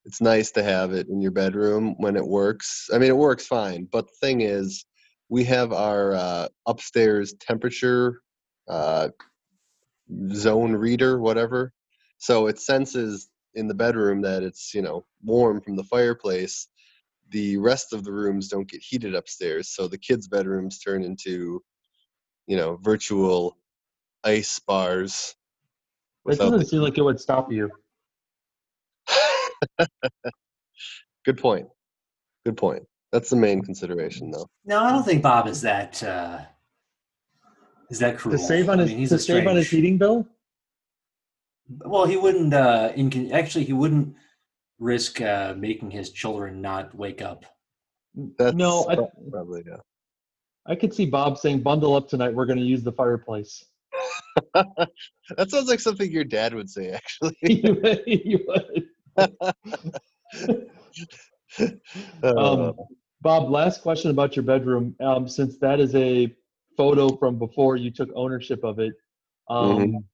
It's 0.05 0.21
nice 0.21 0.51
to 0.53 0.63
have 0.63 0.93
it 0.93 1.09
in 1.09 1.21
your 1.21 1.31
bedroom 1.31 1.95
when 1.99 2.17
it 2.17 2.27
works. 2.27 2.89
I 2.93 2.99
mean, 2.99 3.11
it 3.11 3.17
works 3.17 3.47
fine. 3.47 3.87
But 3.91 4.07
the 4.07 4.27
thing 4.27 4.41
is, 4.41 4.85
we 5.29 5.45
have 5.45 5.73
our 5.73 6.15
uh, 6.15 6.49
upstairs 6.67 7.35
temperature 7.41 8.21
uh, 8.69 9.09
zone 10.33 10.73
reader, 10.73 11.21
whatever. 11.21 11.73
So 12.21 12.47
it 12.47 12.61
senses 12.61 13.31
in 13.55 13.67
the 13.67 13.75
bedroom 13.75 14.21
that 14.23 14.43
it's 14.45 14.73
you 14.75 14.83
know 14.83 15.05
warm 15.25 15.61
from 15.61 15.75
the 15.75 15.85
fireplace. 15.85 16.69
The 17.31 17.57
rest 17.57 17.93
of 17.93 18.05
the 18.05 18.13
rooms 18.13 18.49
don't 18.49 18.69
get 18.71 18.83
heated 18.83 19.15
upstairs, 19.15 19.71
so 19.71 19.89
the 19.89 19.99
kids' 19.99 20.29
bedrooms 20.29 20.79
turn 20.81 21.03
into, 21.03 21.63
you 22.47 22.57
know, 22.57 22.77
virtual 22.83 23.57
ice 24.25 24.59
bars. 24.59 25.35
That 26.25 26.31
without 26.33 26.45
doesn't 26.47 26.59
the- 26.61 26.67
seem 26.67 26.81
like 26.83 26.99
it 26.99 27.03
would 27.03 27.21
stop 27.21 27.51
you. 27.51 27.71
Good 31.25 31.39
point. 31.39 31.69
Good 32.45 32.57
point. 32.57 32.83
That's 33.13 33.31
the 33.31 33.37
main 33.37 33.63
consideration, 33.63 34.31
though. 34.31 34.47
No, 34.65 34.83
I 34.83 34.93
don't 34.93 35.05
think 35.05 35.23
Bob 35.23 35.47
is 35.47 35.61
that 35.63 36.03
uh, 36.03 36.41
is 37.91 37.99
that 38.01 38.19
cruel. 38.19 38.37
To 38.37 38.43
save 38.43 38.69
on 38.69 38.81
I 38.81 38.83
his 38.85 38.93
mean, 38.93 39.09
to 39.09 39.15
a 39.15 39.19
save 39.19 39.47
on 39.47 39.57
his 39.57 39.71
heating 39.71 39.97
bill. 39.99 40.27
Well, 41.79 42.07
he 42.07 42.17
wouldn't. 42.17 42.53
Uh, 42.53 42.93
incon- 42.97 43.33
actually, 43.33 43.65
he 43.65 43.73
wouldn't 43.73 44.15
risk 44.79 45.21
uh, 45.21 45.55
making 45.57 45.91
his 45.91 46.11
children 46.11 46.61
not 46.61 46.95
wake 46.95 47.23
up. 47.23 47.45
That's 48.39 48.57
no, 48.57 48.87
I, 48.89 48.97
probably 49.31 49.63
yeah. 49.67 49.77
I 50.67 50.75
could 50.75 50.93
see 50.93 51.07
Bob 51.07 51.39
saying, 51.39 51.61
"Bundle 51.63 51.95
up 51.95 52.09
tonight. 52.09 52.35
We're 52.35 52.47
going 52.47 52.59
to 52.59 52.65
use 52.65 52.83
the 52.83 52.93
fireplace." 52.93 53.65
that 54.55 55.49
sounds 55.49 55.69
like 55.69 55.81
something 55.81 56.11
your 56.11 56.25
dad 56.25 56.55
would 56.55 56.71
say, 56.71 56.91
actually. 56.91 57.37
You 57.43 57.75
would- 57.83 58.03
you 58.07 58.45
would. 58.49 58.89
Uh, 62.23 62.37
Um, 62.37 62.75
Bob, 63.23 63.51
last 63.51 63.83
question 63.83 64.11
about 64.11 64.37
your 64.37 64.45
bedroom. 64.45 64.95
Um, 65.01 65.29
since 65.29 65.59
that 65.59 65.81
is 65.81 65.95
a 65.95 66.35
photo 66.77 67.17
from 67.17 67.39
before 67.39 67.77
you 67.77 67.91
took 67.91 68.09
ownership 68.15 68.63
of 68.65 68.79
it, 68.79 68.95
um, 69.49 69.77
Mhm. 69.79 70.05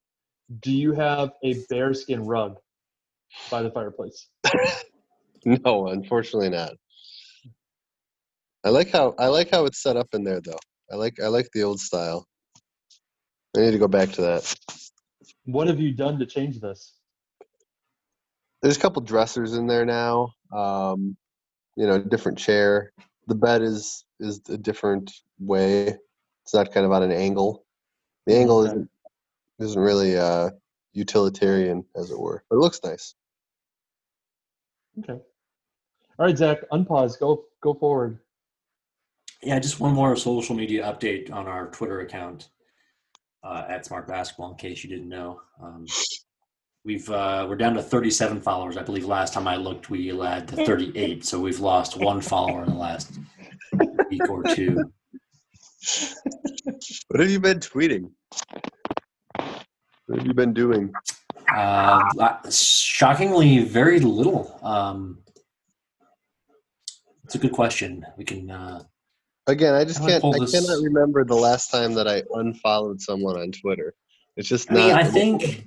Do 0.61 0.73
you 0.73 0.93
have 0.93 1.33
a 1.43 1.55
bearskin 1.69 2.25
rug 2.25 2.57
by 3.51 3.63
the 3.63 3.71
fireplace? 3.71 4.29
no, 5.45 5.89
unfortunately 5.89 6.51
not. 6.51 6.73
I 8.65 8.71
like 8.71 8.91
how 8.91 9.15
I 9.19 9.27
like 9.29 9.51
how 9.51 9.65
it's 9.67 9.83
set 9.83 9.97
up 9.97 10.09
in 10.13 10.25
there, 10.25 10.41
though. 10.41 10.59
I 10.91 10.97
like 10.97 11.21
I 11.23 11.29
like 11.29 11.49
the 11.53 11.63
old 11.63 11.81
style. 11.81 12.27
I 13.57 13.61
need 13.61 13.73
to 13.73 13.79
go 13.79 13.89
back 13.89 14.11
to 14.13 14.23
that. 14.23 14.55
What 15.45 15.69
have 15.69 15.81
you 15.81 15.93
done 15.93 16.19
to 16.19 16.27
change 16.27 16.61
this? 16.61 16.95
There's 18.63 18.77
a 18.77 18.81
couple 18.81 19.03
dressers 19.03 19.55
in 19.55 19.67
there 19.67 19.85
now. 19.85 20.33
Um, 20.53 21.17
you 21.77 21.87
know, 21.87 22.01
different 22.01 22.39
chair. 22.39 22.93
The 23.29 23.35
bed 23.35 23.63
is 23.63 24.05
is 24.19 24.41
a 24.49 24.59
different 24.59 25.13
way. 25.39 25.97
It's 26.45 26.55
not 26.55 26.73
kind 26.73 26.87
of 26.87 26.93
on 26.93 27.03
an 27.03 27.13
angle. 27.13 27.65
The 28.27 28.37
angle 28.37 28.61
Okay. 28.61 28.69
isn't 28.71 28.91
isn't 29.59 29.81
really 29.81 30.17
uh, 30.17 30.51
utilitarian, 30.93 31.85
as 31.95 32.11
it 32.11 32.19
were. 32.19 32.45
But 32.49 32.57
it 32.57 32.61
looks 32.61 32.81
nice. 32.85 33.15
Okay. 34.99 35.21
All 36.19 36.27
right, 36.27 36.37
Zach, 36.37 36.59
unpause. 36.73 37.19
Go 37.19 37.45
go 37.63 37.75
forward. 37.75 38.19
Yeah, 39.43 39.59
just 39.59 39.81
one 39.81 39.93
more 39.93 40.17
social 40.17 40.57
media 40.57 40.83
update 40.85 41.31
on 41.31 41.47
our 41.47 41.69
Twitter 41.69 42.01
account 42.01 42.49
uh, 43.45 43.65
at 43.69 43.85
Smart 43.85 44.09
Basketball. 44.09 44.53
In 44.53 44.57
case 44.57 44.83
you 44.83 44.89
didn't 44.89 45.11
know, 45.11 45.41
um, 45.63 45.85
we've 46.85 47.09
uh, 47.11 47.47
we're 47.49 47.57
down 47.57 47.75
to 47.75 47.83
37 47.83 48.41
followers. 48.41 48.79
I 48.79 48.83
believe 48.83 49.05
last 49.05 49.35
time 49.35 49.47
I 49.47 49.57
looked, 49.57 49.91
we 49.91 50.11
led 50.13 50.49
to 50.49 50.65
38. 50.65 51.25
So 51.27 51.39
we've 51.39 51.61
lost 51.61 51.99
one 51.99 52.23
follower 52.23 52.63
in 52.65 52.71
the 52.71 52.77
last 52.77 53.19
week 54.11 54.29
or 54.31 54.43
two. 54.43 54.91
What 57.09 57.21
have 57.21 57.31
you 57.31 57.39
been 57.39 57.61
tweeting? 57.61 58.11
What 60.07 60.19
have 60.19 60.27
you 60.27 60.35
been 60.35 60.53
doing? 60.53 60.93
Uh, 61.55 62.03
shockingly, 62.51 63.61
very 63.65 64.01
little. 64.01 64.59
Um, 64.63 65.19
it's 67.25 67.35
a 67.35 67.39
good 67.39 67.53
question. 67.53 68.05
We 68.17 68.25
can. 68.25 68.51
Uh, 68.51 68.83
Again, 69.49 69.75
I 69.75 69.85
just 69.85 70.01
can't. 70.01 70.25
I 70.25 70.39
this- 70.41 70.53
cannot 70.53 70.83
remember 70.83 71.25
the 71.25 71.35
last 71.37 71.71
time 71.71 71.95
that 71.95 72.09
I 72.09 72.23
unfollowed 72.33 73.01
someone 73.01 73.37
on 73.39 73.53
Twitter. 73.53 73.95
It's 74.37 74.49
just 74.49 74.71
I 74.71 74.75
not. 74.75 74.87
mean, 74.87 74.97
I 74.97 75.05
think 75.05 75.65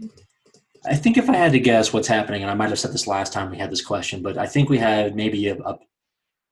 I 0.86 0.96
think 0.96 1.18
if 1.18 1.30
I 1.30 1.36
had 1.36 1.52
to 1.54 1.60
guess 1.60 1.92
what's 1.94 2.08
happening, 2.08 2.42
and 2.42 2.52
I 2.52 2.54
might 2.56 2.70
have 2.70 2.80
said 2.80 2.92
this 2.94 3.08
last 3.08 3.32
time 3.34 3.50
we 3.52 3.58
had 3.58 3.72
this 3.72 3.84
question, 3.84 4.22
but 4.22 4.38
I 4.38 4.48
think 4.48 4.70
we 4.70 4.78
had 4.78 5.16
maybe 5.16 5.48
a, 5.48 5.58
a, 5.58 5.78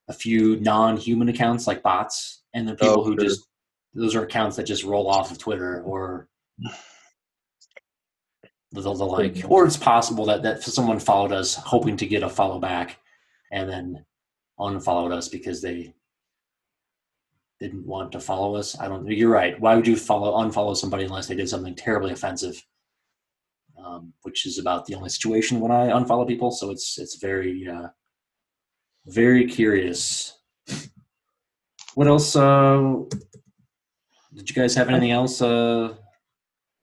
a 0.09 0.13
few 0.13 0.57
non-human 0.59 1.27
accounts 1.29 1.67
like 1.67 1.83
bots, 1.83 2.43
and 2.53 2.67
then 2.67 2.75
people 2.75 3.01
Oh, 3.01 3.03
who 3.03 3.13
sure. 3.13 3.23
just 3.29 3.45
those 3.93 4.15
are 4.15 4.23
accounts 4.23 4.55
that 4.57 4.63
just 4.63 4.83
roll 4.83 5.07
off 5.09 5.31
of 5.31 5.37
Twitter 5.37 5.81
or 5.83 6.27
the, 8.71 8.81
the 8.81 8.89
like. 8.89 9.43
Or 9.47 9.65
it's 9.65 9.77
possible 9.77 10.25
that 10.25 10.43
that 10.43 10.63
someone 10.63 10.99
followed 10.99 11.31
us 11.31 11.55
hoping 11.55 11.97
to 11.97 12.05
get 12.05 12.23
a 12.23 12.29
follow 12.29 12.59
back, 12.59 12.99
and 13.51 13.69
then 13.69 14.05
unfollowed 14.59 15.11
us 15.11 15.27
because 15.27 15.61
they 15.61 15.93
didn't 17.59 17.85
want 17.85 18.11
to 18.11 18.19
follow 18.19 18.55
us. 18.55 18.79
I 18.79 18.87
don't. 18.87 19.07
You're 19.07 19.31
right. 19.31 19.59
Why 19.59 19.75
would 19.75 19.87
you 19.87 19.95
follow 19.95 20.33
unfollow 20.43 20.75
somebody 20.75 21.05
unless 21.05 21.27
they 21.27 21.35
did 21.35 21.49
something 21.49 21.75
terribly 21.75 22.11
offensive? 22.11 22.63
Um, 23.83 24.13
which 24.23 24.45
is 24.45 24.57
about 24.57 24.85
the 24.85 24.95
only 24.95 25.09
situation 25.09 25.59
when 25.59 25.71
I 25.71 25.87
unfollow 25.87 26.27
people. 26.27 26.51
So 26.51 26.71
it's 26.71 26.97
it's 26.97 27.15
very 27.15 27.67
uh, 27.67 27.89
very 29.05 29.47
curious. 29.47 30.33
What 31.95 32.07
else? 32.07 32.35
Uh, 32.35 33.03
did 34.35 34.49
you 34.49 34.55
guys 34.55 34.75
have 34.75 34.89
anything 34.89 35.11
else? 35.11 35.41
Uh, 35.41 35.95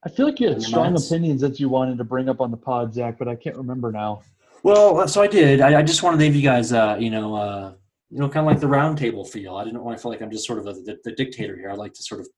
I 0.04 0.10
feel 0.10 0.26
like 0.26 0.38
you 0.40 0.48
had 0.48 0.62
strong 0.62 0.92
minds? 0.92 1.10
opinions 1.10 1.40
that 1.40 1.58
you 1.58 1.68
wanted 1.68 1.98
to 1.98 2.04
bring 2.04 2.28
up 2.28 2.40
on 2.40 2.50
the 2.50 2.56
pod, 2.56 2.92
Zach, 2.92 3.18
but 3.18 3.26
I 3.28 3.34
can't 3.34 3.56
remember 3.56 3.90
now. 3.90 4.22
well, 4.62 5.06
so 5.08 5.22
I 5.22 5.26
did. 5.26 5.60
I, 5.60 5.78
I 5.80 5.82
just 5.82 6.02
wanted 6.02 6.18
to 6.18 6.24
give 6.26 6.36
you 6.36 6.42
guys, 6.42 6.72
uh, 6.72 6.96
you 6.98 7.10
know, 7.10 7.34
uh, 7.34 7.72
you 8.10 8.18
know, 8.18 8.28
kind 8.28 8.46
of 8.46 8.52
like 8.52 8.60
the 8.60 8.66
roundtable 8.66 9.26
feel. 9.28 9.56
I 9.56 9.64
didn't 9.64 9.82
want 9.82 9.96
to 9.96 10.02
feel 10.02 10.10
like 10.10 10.20
I'm 10.22 10.30
just 10.30 10.46
sort 10.46 10.58
of 10.58 10.66
a, 10.66 10.72
the, 10.74 10.98
the 11.04 11.12
dictator 11.12 11.56
here. 11.56 11.70
I 11.70 11.74
like 11.74 11.94
to 11.94 12.02
sort 12.02 12.20
of, 12.20 12.28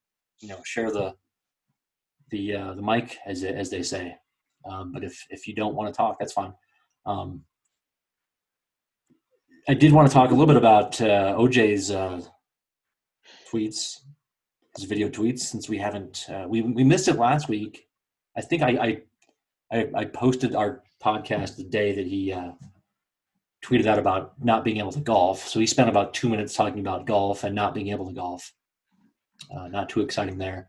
you 0.40 0.48
know, 0.48 0.58
share 0.64 0.90
the 0.92 1.14
the 2.30 2.54
uh, 2.54 2.74
the 2.74 2.82
mic, 2.82 3.18
as 3.26 3.40
they- 3.42 3.54
as 3.54 3.70
they 3.70 3.82
say. 3.82 4.16
Um, 4.64 4.92
but 4.92 5.04
if 5.04 5.24
if 5.30 5.46
you 5.46 5.54
don't 5.54 5.74
want 5.74 5.92
to 5.92 5.96
talk, 5.96 6.18
that's 6.18 6.32
fine. 6.32 6.52
Um, 7.04 7.42
I 9.68 9.74
did 9.74 9.92
want 9.92 10.08
to 10.08 10.14
talk 10.14 10.30
a 10.30 10.34
little 10.34 10.46
bit 10.46 10.56
about 10.56 11.00
uh, 11.00 11.34
OJ's 11.36 11.90
uh, 11.90 12.20
tweets, 13.52 13.98
his 14.76 14.84
video 14.84 15.08
tweets, 15.08 15.40
since 15.40 15.68
we 15.68 15.78
haven't 15.78 16.26
uh, 16.28 16.46
we 16.48 16.62
we 16.62 16.84
missed 16.84 17.08
it 17.08 17.16
last 17.16 17.48
week. 17.48 17.88
I 18.36 18.40
think 18.42 18.62
I 18.62 18.68
I, 18.68 19.78
I, 19.78 19.88
I 19.94 20.04
posted 20.04 20.54
our 20.54 20.82
podcast 21.02 21.56
the 21.56 21.64
day 21.64 21.94
that 21.94 22.06
he 22.06 22.32
uh, 22.32 22.52
tweeted 23.64 23.86
out 23.86 23.98
about 23.98 24.32
not 24.42 24.64
being 24.64 24.78
able 24.78 24.92
to 24.92 25.00
golf. 25.00 25.46
So 25.46 25.60
he 25.60 25.66
spent 25.66 25.88
about 25.88 26.14
two 26.14 26.28
minutes 26.28 26.54
talking 26.54 26.80
about 26.80 27.06
golf 27.06 27.44
and 27.44 27.54
not 27.54 27.74
being 27.74 27.88
able 27.88 28.06
to 28.06 28.14
golf. 28.14 28.52
Uh, 29.54 29.68
not 29.68 29.88
too 29.88 30.00
exciting 30.00 30.38
there. 30.38 30.68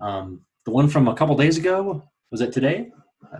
Um, 0.00 0.42
the 0.64 0.70
one 0.70 0.88
from 0.88 1.08
a 1.08 1.14
couple 1.14 1.36
days 1.36 1.56
ago 1.56 2.02
was 2.30 2.40
it 2.40 2.52
today? 2.52 2.90
I 3.32 3.38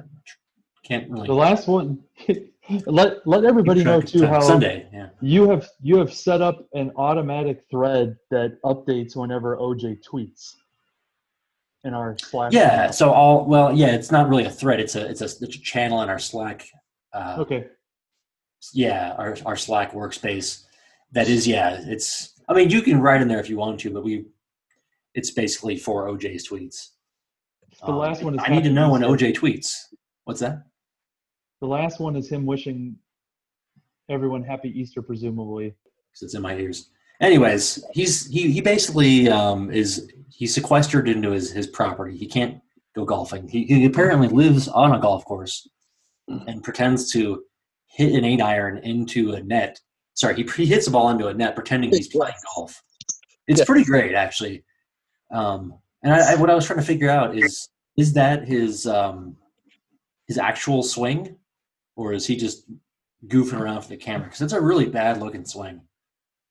can't 0.85 1.11
really. 1.11 1.27
The 1.27 1.35
last 1.35 1.69
one, 1.69 2.03
let 2.87 3.27
let 3.27 3.45
everybody 3.45 3.83
know 3.85 4.01
too 4.01 4.27
how 4.27 4.41
Sunday. 4.41 4.87
Yeah. 4.93 5.09
you 5.21 5.49
have 5.51 5.69
you 5.81 5.97
have 5.99 6.13
set 6.13 6.41
up 6.43 6.67
an 6.75 6.93
automatic 6.97 7.63
thread 7.71 8.17
that 8.31 8.59
updates 8.65 9.17
whenever 9.17 9.57
OJ 9.57 9.99
tweets 10.05 10.55
in 11.85 11.95
our 11.95 12.17
Slack. 12.19 12.53
Yeah. 12.53 12.69
channel. 12.69 12.93
So 12.93 13.11
all 13.13 13.47
well, 13.47 13.73
yeah. 13.77 13.89
It's 13.95 14.11
not 14.11 14.29
really 14.29 14.45
a 14.45 14.51
thread. 14.51 14.81
It's 14.81 14.97
a 14.97 15.09
it's 15.09 15.21
a, 15.21 15.25
it's 15.25 15.57
a 15.57 15.61
channel 15.61 16.03
in 16.03 16.09
our 16.09 16.19
Slack. 16.19 16.67
Uh, 17.15 17.37
Okay. 17.39 17.67
yeah 18.75 19.15
our, 19.17 19.37
our 19.47 19.57
slack 19.57 19.93
workspace 19.93 20.65
that 21.13 21.27
is 21.29 21.47
yeah 21.47 21.81
it's 21.87 22.35
i 22.49 22.53
mean 22.53 22.69
you 22.69 22.83
can 22.83 23.01
write 23.01 23.23
in 23.23 23.29
there 23.29 23.41
if 23.41 23.49
you 23.49 23.57
want 23.57 23.81
to 23.81 23.91
but 23.91 24.05
we 24.05 24.27
it's 25.15 25.31
basically 25.31 25.77
for 25.79 26.07
oj's 26.09 26.47
tweets 26.47 26.89
The 27.81 27.87
Um, 27.87 27.97
last 27.97 28.23
one 28.23 28.35
is 28.35 28.41
i 28.45 28.51
need 28.51 28.65
to 28.65 28.71
know 28.71 28.91
when 28.93 29.01
oj 29.03 29.33
tweets 29.33 29.69
what's 30.25 30.41
that 30.41 30.65
The 31.61 31.67
last 31.67 32.01
one 32.01 32.17
is 32.17 32.29
him 32.29 32.47
wishing 32.47 32.97
everyone 34.09 34.43
happy 34.43 34.69
Easter, 34.79 35.03
presumably. 35.03 35.75
because 36.11 36.23
it's 36.23 36.35
in 36.35 36.43
my 36.43 36.57
ears. 36.57 36.91
Anyways 37.21 37.85
he's 37.93 38.29
he, 38.29 38.53
he 38.53 38.61
basically 38.61 39.29
um 39.29 39.71
is 39.73 40.09
he's 40.31 40.55
sequestered 40.55 41.09
into 41.09 41.33
his 41.33 41.51
his 41.51 41.67
property. 41.67 42.17
He 42.17 42.27
can't 42.27 42.61
go 42.95 43.05
golfing. 43.05 43.49
He, 43.49 43.65
he 43.65 43.85
apparently 43.87 44.29
lives 44.29 44.69
on 44.69 44.95
a 44.95 45.01
golf 45.01 45.25
course 45.25 45.69
and 46.29 46.63
pretends 46.63 47.11
to 47.13 47.43
hit 47.87 48.13
an 48.13 48.25
eight 48.25 48.41
iron 48.41 48.79
into 48.79 49.33
a 49.33 49.43
net. 49.43 49.81
Sorry 50.15 50.37
he, 50.37 50.43
he 50.45 50.67
hits 50.67 50.85
the 50.87 50.93
ball 50.93 51.11
into 51.11 51.27
a 51.27 51.35
net 51.35 51.57
pretending 51.57 51.91
he's 51.91 52.09
playing 52.09 52.35
golf. 52.55 52.81
It's 53.49 53.65
pretty 53.65 53.85
great 53.85 54.15
actually. 54.15 54.63
Um 55.33 55.75
and 56.05 56.13
I, 56.15 56.33
I 56.33 56.35
what 56.37 56.51
i 56.51 56.55
was 56.55 56.65
trying 56.67 56.79
to 56.79 56.85
figure 56.85 57.11
out 57.11 57.37
is 57.37 57.69
is 57.97 58.13
that 58.13 58.47
his 58.47 58.87
um 58.87 59.37
his 60.29 60.39
actual 60.39 60.85
swing 60.85 61.37
or 61.99 62.13
is 62.13 62.27
he 62.27 62.37
just 62.37 62.65
goofing 63.27 63.61
around 63.61 63.83
for 63.83 63.89
the 63.89 63.97
camera 63.97 64.29
because 64.29 64.41
it's 64.41 64.53
a 64.53 64.61
really 64.61 64.87
bad 64.87 65.21
looking 65.21 65.45
swing 65.45 65.81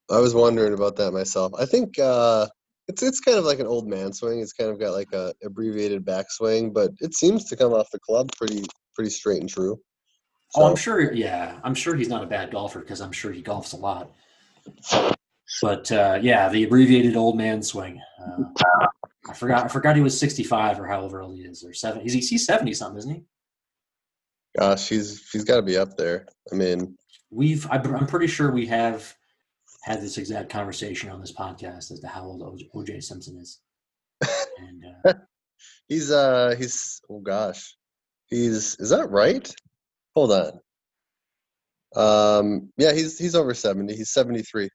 I 0.10 0.19
was 0.19 0.33
wondering 0.33 0.73
about 0.73 0.95
that 0.97 1.12
myself. 1.12 1.51
I 1.60 1.65
think 1.65 1.99
uh, 1.99 2.47
it's 2.88 3.03
it's 3.03 3.19
kind 3.19 3.38
of 3.38 3.45
like 3.45 3.60
an 3.60 3.67
old 3.67 3.88
man 3.88 4.13
swing. 4.13 4.39
It's 4.39 4.53
kind 4.53 4.69
of 4.69 4.79
got 4.79 4.93
like 4.93 5.12
a 5.13 5.33
abbreviated 5.43 6.05
backswing, 6.05 6.73
but 6.73 6.91
it 6.99 7.13
seems 7.13 7.45
to 7.45 7.55
come 7.55 7.73
off 7.73 7.91
the 7.91 7.99
club 7.99 8.29
pretty 8.38 8.63
pretty 8.95 9.10
straight 9.10 9.41
and 9.41 9.49
true. 9.49 9.77
Oh, 10.55 10.69
I'm 10.69 10.77
sure. 10.77 11.12
Yeah, 11.12 11.60
I'm 11.63 11.75
sure 11.75 11.95
he's 11.95 12.07
not 12.07 12.23
a 12.23 12.27
bad 12.27 12.51
golfer 12.51 12.79
because 12.79 13.01
I'm 13.01 13.12
sure 13.12 13.33
he 13.33 13.43
golfs 13.43 13.73
a 13.73 13.77
lot. 13.77 14.13
But 15.62 15.91
uh, 15.91 16.19
yeah, 16.21 16.47
the 16.49 16.63
abbreviated 16.63 17.17
old 17.17 17.38
man 17.38 17.62
swing. 17.62 18.01
Uh, 18.21 18.88
I 19.29 19.33
forgot. 19.33 19.65
I 19.65 19.67
forgot 19.67 19.97
he 19.97 20.01
was 20.01 20.17
65 20.17 20.79
or 20.79 20.88
however 20.88 21.21
old 21.21 21.36
he 21.36 21.41
is, 21.41 21.65
or 21.65 21.73
seven. 21.73 22.01
He's 22.01 22.29
he's 22.29 22.45
70 22.45 22.73
something, 22.73 22.97
isn't 22.97 23.13
he? 23.13 23.23
Gosh, 24.58 24.89
he's 24.89 25.30
he's 25.32 25.43
got 25.43 25.58
to 25.58 25.62
be 25.62 25.78
up 25.78 25.96
there. 25.98 26.28
I 26.52 26.56
mean, 26.56 26.98
We've. 27.30 27.67
I'm 27.70 28.08
pretty 28.08 28.28
sure 28.28 28.52
we 28.52 28.67
have 28.67 29.13
had 29.84 30.02
this 30.02 30.17
exact 30.17 30.50
conversation 30.50 31.10
on 31.10 31.20
this 31.22 31.32
podcast 31.34 31.91
as 31.91 32.00
to 32.02 32.08
how 32.08 32.24
old 32.24 32.62
OJ 32.76 33.04
Simpson 33.04 33.38
is. 33.38 33.60
And 34.60 34.84
uh, 35.06 35.13
he's 35.88 36.10
uh 36.12 36.56
he's 36.58 37.00
oh 37.12 37.20
gosh, 37.20 37.76
he's 38.26 38.76
is 38.80 38.89
that 38.89 39.12
right? 39.12 39.54
Hold 40.15 40.32
on. 40.32 40.60
Um, 41.96 42.70
yeah, 42.76 42.91
he's 42.93 43.20
he's 43.20 43.36
over 43.36 43.54
seventy. 43.54 43.96
He's 43.96 44.10
seventy 44.10 44.41
three. 44.41 44.70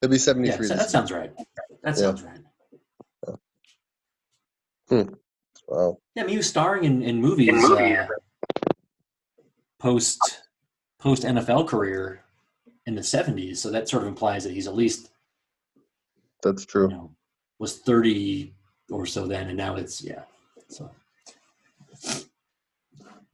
He'll 0.00 0.10
be 0.10 0.18
seventy 0.18 0.50
three. 0.50 0.68
yeah, 0.68 0.76
that 0.76 0.90
sounds 0.90 1.10
right. 1.10 1.30
That 1.82 1.94
Yeah. 1.96 2.14
sounds 2.14 2.22
right. 2.22 2.40
wow. 5.66 5.96
Yeah, 6.14 6.22
I 6.22 6.26
mean, 6.26 6.32
he 6.32 6.36
was 6.36 6.48
starring 6.48 6.84
in, 6.84 7.02
in 7.02 7.20
movies 7.22 7.48
uh, 7.64 8.06
post 9.82 10.44
post 11.00 11.24
NFL 11.24 11.66
career 11.66 12.22
in 12.86 12.94
the 12.94 13.00
'70s, 13.02 13.56
so 13.56 13.70
that 13.70 13.88
sort 13.88 14.04
of 14.04 14.08
implies 14.08 14.44
that 14.44 14.52
he's 14.52 14.68
at 14.68 14.76
least 14.76 15.10
That's 16.42 16.62
you 16.62 16.66
true. 16.68 16.88
know 16.88 17.10
was 17.58 17.78
30 17.78 18.54
or 18.90 19.06
so 19.06 19.26
then, 19.26 19.48
and 19.48 19.56
now 19.56 19.76
it's 19.76 20.02
yeah. 20.02 20.22
So, 20.68 20.90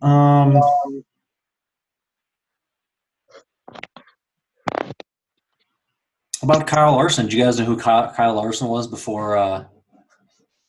um, 0.03 0.61
about 6.43 6.67
Kyle 6.67 6.93
Larson, 6.93 7.27
do 7.27 7.37
you 7.37 7.45
guys 7.45 7.59
know 7.59 7.65
who 7.65 7.77
Kyle, 7.77 8.13
Kyle 8.13 8.35
Larson 8.35 8.69
was 8.69 8.87
before? 8.87 9.37
Uh, 9.37 9.65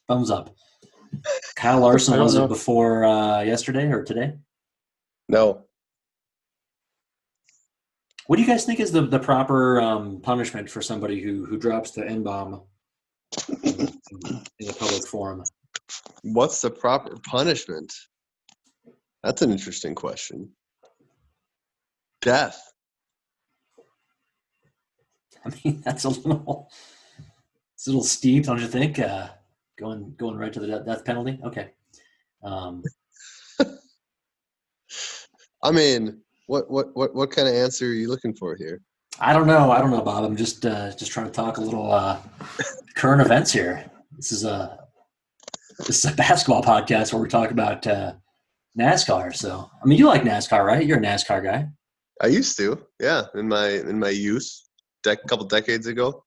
thumbs 0.08 0.32
up. 0.32 0.56
Kyle 1.56 1.80
Larson 1.82 2.20
was 2.20 2.36
know. 2.36 2.46
it 2.46 2.48
before 2.48 3.06
uh, 3.06 3.42
yesterday 3.42 3.88
or 3.88 4.04
today? 4.04 4.34
No, 5.28 5.66
What 8.30 8.36
do 8.36 8.44
you 8.44 8.48
guys 8.48 8.64
think 8.64 8.80
is 8.80 8.92
the, 8.92 9.02
the 9.02 9.18
proper 9.18 9.82
um, 9.82 10.22
punishment 10.22 10.70
for 10.70 10.84
somebody 10.84 11.20
who, 11.20 11.48
who 11.48 11.58
drops 11.58 11.90
the 11.90 12.08
N 12.08 12.22
bomb 12.22 12.62
in, 13.64 13.90
in 14.60 14.70
a 14.70 14.74
public 14.74 15.08
forum? 15.08 15.42
what's 16.22 16.62
the 16.62 16.70
proper 16.70 17.18
punishment? 17.26 17.92
That's 19.24 19.42
an 19.42 19.50
interesting 19.50 19.96
question. 19.96 20.52
Death. 22.22 22.62
I 25.44 25.50
mean, 25.64 25.82
that's 25.84 26.04
a 26.04 26.10
little, 26.10 26.70
it's 27.74 27.88
a 27.88 27.90
little 27.90 28.04
steep, 28.04 28.44
don't 28.44 28.62
you 28.62 28.68
think? 28.68 29.00
Uh, 29.00 29.30
going 29.76 30.14
going 30.20 30.38
right 30.38 30.54
to 30.54 30.60
the 30.60 30.68
death- 30.68 30.86
death 30.86 31.04
penalty. 31.04 31.40
Okay. 31.44 31.72
Um, 32.44 32.84
I 35.64 35.72
mean, 35.72 36.22
what 36.50 36.70
what 36.70 36.96
what 36.96 37.14
what 37.14 37.30
kind 37.30 37.48
of 37.48 37.54
answer 37.54 37.86
are 37.86 37.94
you 37.94 38.10
looking 38.10 38.34
for 38.34 38.56
here? 38.56 38.82
I 39.20 39.34
don't 39.34 39.46
know. 39.46 39.72
I 39.72 39.80
don't 39.80 39.92
know, 39.92 40.02
Bob. 40.02 40.24
I'm 40.24 40.36
just 40.36 40.66
uh, 40.66 40.92
just 40.96 41.12
trying 41.12 41.28
to 41.28 41.32
talk 41.32 41.58
a 41.58 41.62
little 41.62 41.92
uh, 41.92 42.20
current 42.96 43.22
events 43.22 43.52
here. 43.52 43.90
This 44.16 44.32
is 44.32 44.44
a 44.46 44.80
this 45.78 46.04
is 46.04 46.12
a 46.12 46.16
basketball 46.16 46.64
podcast 46.64 47.14
where 47.14 47.22
we 47.22 47.30
talk 47.30 47.52
about 47.52 47.86
uh, 47.86 48.14
NASCAR. 48.78 49.36
So, 49.36 49.70
I 49.82 49.86
mean, 49.86 50.00
you 50.00 50.08
like 50.08 50.24
NASCAR, 50.24 50.66
right? 50.66 50.86
You're 50.86 50.98
a 50.98 51.02
NASCAR 51.02 51.44
guy. 51.44 51.68
I 52.22 52.28
used 52.28 52.58
to, 52.58 52.84
yeah, 53.00 53.26
in 53.36 53.48
my 53.48 53.68
in 53.68 54.00
my 54.00 54.10
youth, 54.10 54.50
a 55.06 55.16
couple 55.16 55.46
decades 55.46 55.86
ago. 55.86 56.26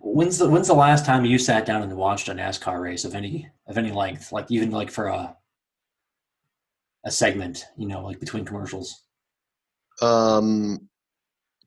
When's 0.00 0.38
the 0.38 0.50
when's 0.50 0.66
the 0.66 0.74
last 0.74 1.06
time 1.06 1.24
you 1.24 1.38
sat 1.38 1.64
down 1.64 1.82
and 1.82 1.96
watched 1.96 2.28
a 2.28 2.32
NASCAR 2.32 2.80
race 2.80 3.04
of 3.04 3.14
any 3.14 3.48
of 3.68 3.78
any 3.78 3.92
length, 3.92 4.32
like 4.32 4.50
even 4.50 4.72
like 4.72 4.90
for 4.90 5.06
a 5.06 5.36
a 7.04 7.10
segment, 7.10 7.66
you 7.78 7.86
know, 7.86 8.02
like 8.02 8.18
between 8.18 8.44
commercials? 8.44 9.04
Um, 10.00 10.88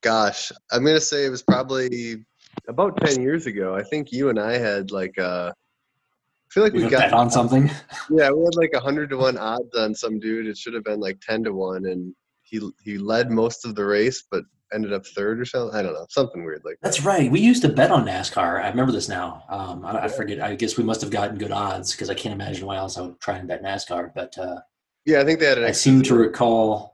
gosh, 0.01 0.51
I'm 0.71 0.83
gonna 0.83 0.99
say 0.99 1.25
it 1.25 1.29
was 1.29 1.43
probably 1.43 2.25
about 2.67 2.97
ten 2.97 3.21
years 3.21 3.45
ago. 3.47 3.75
I 3.75 3.83
think 3.83 4.11
you 4.11 4.29
and 4.29 4.39
I 4.39 4.57
had 4.57 4.91
like 4.91 5.17
uh, 5.17 5.51
I 5.51 6.49
feel 6.53 6.63
like 6.63 6.73
We 6.73 6.83
we 6.83 6.89
got 6.89 7.13
on 7.13 7.31
something. 7.31 7.69
yeah, 8.11 8.29
we 8.31 8.43
had 8.43 8.55
like 8.55 8.71
a 8.73 8.79
hundred 8.79 9.09
to 9.11 9.17
one 9.17 9.37
odds 9.37 9.75
on 9.75 9.95
some 9.95 10.19
dude. 10.19 10.47
It 10.47 10.57
should 10.57 10.73
have 10.73 10.83
been 10.83 10.99
like 10.99 11.19
ten 11.21 11.43
to 11.45 11.53
one, 11.53 11.85
and 11.85 12.13
he 12.43 12.61
he 12.83 12.97
led 12.97 13.31
most 13.31 13.65
of 13.65 13.75
the 13.75 13.85
race, 13.85 14.23
but 14.29 14.43
ended 14.73 14.91
up 14.91 15.05
third 15.05 15.39
or 15.39 15.45
something. 15.45 15.77
I 15.77 15.83
don't 15.83 15.93
know, 15.93 16.05
something 16.09 16.43
weird 16.43 16.63
like 16.65 16.75
that. 16.81 16.87
That's 16.87 17.03
right. 17.03 17.31
We 17.31 17.39
used 17.39 17.61
to 17.61 17.69
bet 17.69 17.91
on 17.91 18.05
NASCAR. 18.05 18.63
I 18.63 18.69
remember 18.69 18.91
this 18.91 19.07
now. 19.07 19.43
Um, 19.49 19.85
I, 19.85 20.03
I 20.03 20.07
forget. 20.07 20.41
I 20.41 20.55
guess 20.55 20.77
we 20.77 20.83
must 20.83 21.01
have 21.01 21.11
gotten 21.11 21.37
good 21.37 21.51
odds 21.51 21.91
because 21.91 22.09
I 22.09 22.15
can't 22.15 22.33
imagine 22.33 22.65
why 22.65 22.77
else 22.77 22.97
I 22.97 23.01
would 23.01 23.19
try 23.19 23.37
and 23.37 23.47
bet 23.47 23.63
NASCAR. 23.63 24.11
But 24.13 24.37
uh, 24.37 24.61
Yeah, 25.05 25.21
I 25.21 25.25
think 25.25 25.39
they 25.39 25.45
had 25.45 25.57
an. 25.57 25.63
I 25.63 25.71
seem 25.71 26.01
to 26.03 26.15
recall. 26.15 26.92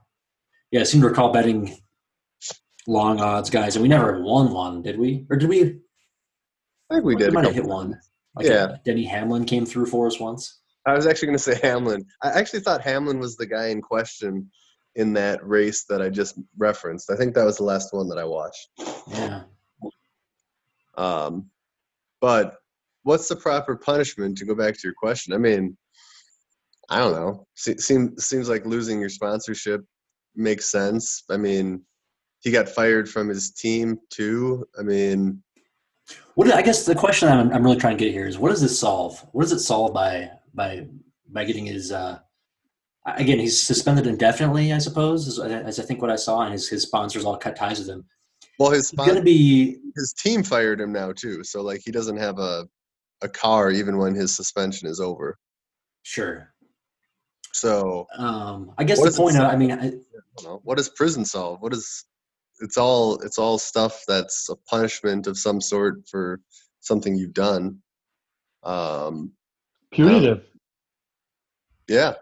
Yeah, 0.71 0.81
I 0.81 0.83
seem 0.83 1.01
to 1.01 1.07
recall 1.07 1.31
betting 1.31 1.75
long 2.87 3.19
odds 3.19 3.49
guys, 3.49 3.75
and 3.75 3.83
we 3.83 3.89
never 3.89 4.21
won 4.21 4.51
one, 4.51 4.81
did 4.81 4.99
we? 4.99 5.25
Or 5.29 5.37
did 5.37 5.49
we? 5.49 5.79
I 6.89 6.95
think 6.95 7.05
we 7.05 7.15
did. 7.15 7.29
a 7.29 7.31
might 7.31 7.45
have 7.45 7.53
hit 7.55 7.65
one. 7.65 7.99
Like 8.35 8.47
Yeah. 8.47 8.77
Denny 8.85 9.05
Hamlin 9.05 9.45
came 9.45 9.65
through 9.65 9.87
for 9.87 10.07
us 10.07 10.19
once. 10.19 10.59
I 10.85 10.93
was 10.93 11.05
actually 11.05 11.27
going 11.27 11.37
to 11.37 11.43
say 11.43 11.59
Hamlin. 11.61 12.05
I 12.23 12.29
actually 12.29 12.61
thought 12.61 12.81
Hamlin 12.81 13.19
was 13.19 13.35
the 13.35 13.45
guy 13.45 13.67
in 13.67 13.81
question 13.81 14.49
in 14.95 15.13
that 15.13 15.45
race 15.45 15.85
that 15.89 16.01
I 16.01 16.09
just 16.09 16.39
referenced. 16.57 17.11
I 17.11 17.15
think 17.15 17.35
that 17.35 17.45
was 17.45 17.57
the 17.57 17.63
last 17.63 17.93
one 17.93 18.09
that 18.09 18.17
I 18.17 18.23
watched. 18.23 18.69
Yeah. 19.07 19.43
Um, 20.97 21.49
but 22.21 22.55
what's 23.03 23.27
the 23.27 23.35
proper 23.35 23.75
punishment 23.75 24.37
to 24.37 24.45
go 24.45 24.55
back 24.55 24.73
to 24.73 24.79
your 24.83 24.93
question? 24.93 25.33
I 25.33 25.37
mean, 25.37 25.77
I 26.89 26.99
don't 26.99 27.13
know. 27.13 27.45
Se- 27.55 27.77
seems 27.77 28.25
seems 28.25 28.49
like 28.49 28.65
losing 28.65 28.99
your 28.99 29.09
sponsorship 29.09 29.81
makes 30.35 30.71
sense. 30.71 31.23
I 31.29 31.37
mean, 31.37 31.81
he 32.41 32.51
got 32.51 32.69
fired 32.69 33.09
from 33.09 33.27
his 33.27 33.51
team 33.51 33.99
too. 34.09 34.65
I 34.77 34.83
mean, 34.83 35.43
What 36.35 36.51
I 36.53 36.61
guess 36.61 36.85
the 36.85 36.95
question 36.95 37.27
I'm, 37.29 37.51
I'm 37.51 37.63
really 37.63 37.77
trying 37.77 37.97
to 37.97 38.03
get 38.03 38.13
here 38.13 38.27
is 38.27 38.37
what 38.37 38.49
does 38.49 38.61
this 38.61 38.79
solve? 38.79 39.19
What 39.31 39.43
does 39.43 39.51
it 39.51 39.59
solve 39.59 39.93
by 39.93 40.31
by 40.53 40.87
by 41.27 41.43
getting 41.43 41.65
his 41.65 41.91
uh, 41.91 42.19
again 43.05 43.39
he's 43.39 43.61
suspended 43.61 44.07
indefinitely? 44.07 44.71
I 44.73 44.77
suppose 44.77 45.27
is, 45.27 45.39
as 45.39 45.79
I 45.79 45.83
think 45.83 46.01
what 46.01 46.11
I 46.11 46.15
saw, 46.15 46.41
and 46.41 46.53
his 46.53 46.69
his 46.69 46.83
sponsors 46.83 47.25
all 47.25 47.37
cut 47.37 47.55
ties 47.55 47.79
with 47.79 47.89
him. 47.89 48.05
well, 48.57 48.71
his 48.71 48.91
to 48.91 49.21
be 49.21 49.77
his 49.95 50.13
team 50.13 50.43
fired 50.43 50.79
him 50.79 50.93
now 50.93 51.11
too. 51.11 51.43
So 51.43 51.61
like 51.61 51.81
he 51.83 51.91
doesn't 51.91 52.17
have 52.17 52.39
a 52.39 52.67
a 53.21 53.27
car 53.29 53.69
even 53.71 53.97
when 53.97 54.15
his 54.15 54.33
suspension 54.33 54.87
is 54.87 54.99
over. 54.99 55.37
sure. 56.03 56.53
So 57.51 58.07
Um, 58.17 58.71
I 58.77 58.83
guess 58.83 59.01
the 59.01 59.11
point. 59.11 59.35
Of. 59.35 59.43
I 59.43 59.55
mean, 59.55 59.71
I, 59.71 59.75
I 59.75 59.89
don't 59.89 60.03
know. 60.43 60.61
What 60.63 60.77
does 60.77 60.89
prison 60.89 61.25
solve? 61.25 61.61
What 61.61 61.73
is 61.73 62.05
it's 62.59 62.77
all 62.77 63.19
it's 63.21 63.37
all 63.37 63.57
stuff 63.57 64.03
that's 64.07 64.49
a 64.49 64.55
punishment 64.69 65.27
of 65.27 65.37
some 65.37 65.61
sort 65.61 66.07
for 66.09 66.39
something 66.81 67.15
you've 67.15 67.33
done. 67.33 67.77
Um, 68.63 69.31
Punitive. 69.91 70.43
yeah, 71.87 72.13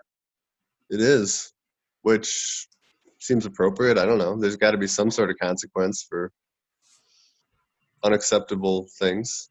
it 0.89 1.01
is, 1.01 1.51
which 2.03 2.67
seems 3.19 3.45
appropriate. 3.45 3.97
I 3.97 4.05
don't 4.05 4.19
know. 4.19 4.39
There's 4.39 4.55
got 4.55 4.71
to 4.71 4.77
be 4.77 4.87
some 4.87 5.11
sort 5.11 5.29
of 5.29 5.37
consequence 5.41 6.05
for 6.07 6.31
unacceptable 8.03 8.87
things. 8.99 9.49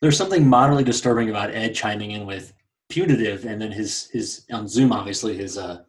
there's 0.00 0.18
something 0.18 0.46
moderately 0.46 0.84
disturbing 0.84 1.30
about 1.30 1.54
Ed 1.54 1.74
chiming 1.74 2.10
in 2.10 2.26
with 2.26 2.52
punitive, 2.88 3.44
and 3.46 3.62
then 3.62 3.72
his 3.72 4.08
his 4.12 4.44
on 4.52 4.66
Zoom, 4.68 4.92
obviously 4.92 5.36
his 5.36 5.56
uh 5.56 5.82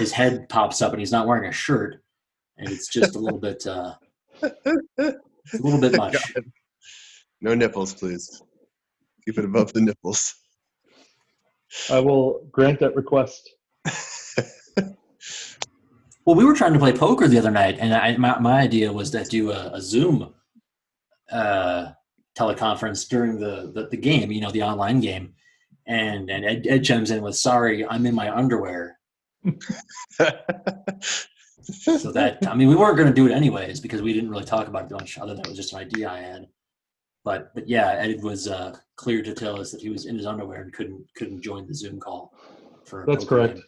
his 0.00 0.12
head 0.12 0.48
pops 0.48 0.82
up, 0.82 0.92
and 0.92 1.00
he's 1.00 1.12
not 1.12 1.26
wearing 1.26 1.48
a 1.48 1.52
shirt, 1.52 2.02
and 2.58 2.68
it's 2.68 2.88
just 2.88 3.14
a 3.14 3.18
little 3.18 3.38
bit 3.48 3.66
uh 3.66 3.94
a 4.42 5.14
little 5.60 5.80
bit 5.80 5.96
much. 5.96 6.16
No 7.40 7.54
nipples, 7.54 7.94
please. 7.94 8.42
Keep 9.24 9.38
it 9.38 9.44
above 9.44 9.72
the 9.72 9.80
nipples. 9.80 10.34
I 11.90 12.00
will 12.00 12.46
grant 12.50 12.80
that 12.80 12.96
request. 12.96 13.48
Well, 16.26 16.36
we 16.36 16.44
were 16.44 16.54
trying 16.54 16.74
to 16.74 16.78
play 16.78 16.92
poker 16.92 17.26
the 17.26 17.38
other 17.38 17.50
night, 17.50 17.78
and 17.80 17.92
I, 17.92 18.16
my, 18.16 18.38
my 18.38 18.60
idea 18.60 18.92
was 18.92 19.10
to 19.10 19.24
do 19.24 19.50
a, 19.50 19.72
a 19.72 19.80
Zoom 19.80 20.32
uh, 21.32 21.92
teleconference 22.38 23.08
during 23.08 23.40
the, 23.40 23.72
the, 23.74 23.88
the 23.90 23.96
game, 23.96 24.30
you 24.30 24.40
know, 24.40 24.52
the 24.52 24.62
online 24.62 25.00
game. 25.00 25.34
And 25.86 26.30
and 26.30 26.44
Ed, 26.44 26.66
Ed 26.68 26.84
chimes 26.84 27.10
in 27.10 27.22
with, 27.22 27.34
"Sorry, 27.36 27.84
I'm 27.84 28.06
in 28.06 28.14
my 28.14 28.32
underwear." 28.32 28.99
So 31.62 32.10
that 32.12 32.46
I 32.46 32.54
mean, 32.54 32.68
we 32.68 32.76
weren't 32.76 32.96
going 32.96 33.08
to 33.08 33.14
do 33.14 33.26
it 33.26 33.32
anyways 33.32 33.80
because 33.80 34.02
we 34.02 34.12
didn't 34.12 34.30
really 34.30 34.44
talk 34.44 34.66
about 34.68 34.86
it 34.86 34.90
much, 34.90 35.18
other 35.18 35.34
than 35.34 35.44
it 35.44 35.48
was 35.48 35.56
just 35.56 35.72
an 35.72 35.80
idea 35.80 36.10
I 36.10 36.20
had. 36.20 36.46
But 37.24 37.54
but 37.54 37.68
yeah, 37.68 37.92
Ed 37.98 38.22
was 38.22 38.48
uh, 38.48 38.76
clear 38.96 39.22
to 39.22 39.34
tell 39.34 39.60
us 39.60 39.70
that 39.72 39.80
he 39.80 39.90
was 39.90 40.06
in 40.06 40.16
his 40.16 40.26
underwear 40.26 40.62
and 40.62 40.72
couldn't 40.72 41.04
couldn't 41.14 41.42
join 41.42 41.66
the 41.66 41.74
Zoom 41.74 42.00
call. 42.00 42.34
For 42.84 43.04
That's 43.06 43.24
correct. 43.24 43.56
game. 43.56 43.64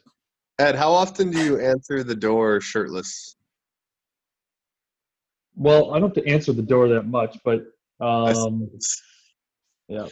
Ed, 0.58 0.74
how 0.74 0.92
often 0.92 1.30
do 1.30 1.42
you 1.42 1.60
answer 1.60 2.02
the 2.02 2.14
door 2.14 2.60
shirtless? 2.60 3.36
Well, 5.54 5.94
I 5.94 6.00
don't 6.00 6.14
have 6.14 6.24
to 6.24 6.30
answer 6.30 6.52
the 6.52 6.62
door 6.62 6.88
that 6.88 7.06
much, 7.06 7.36
but 7.44 7.66
um, 8.00 8.70
yeah. 9.88 10.06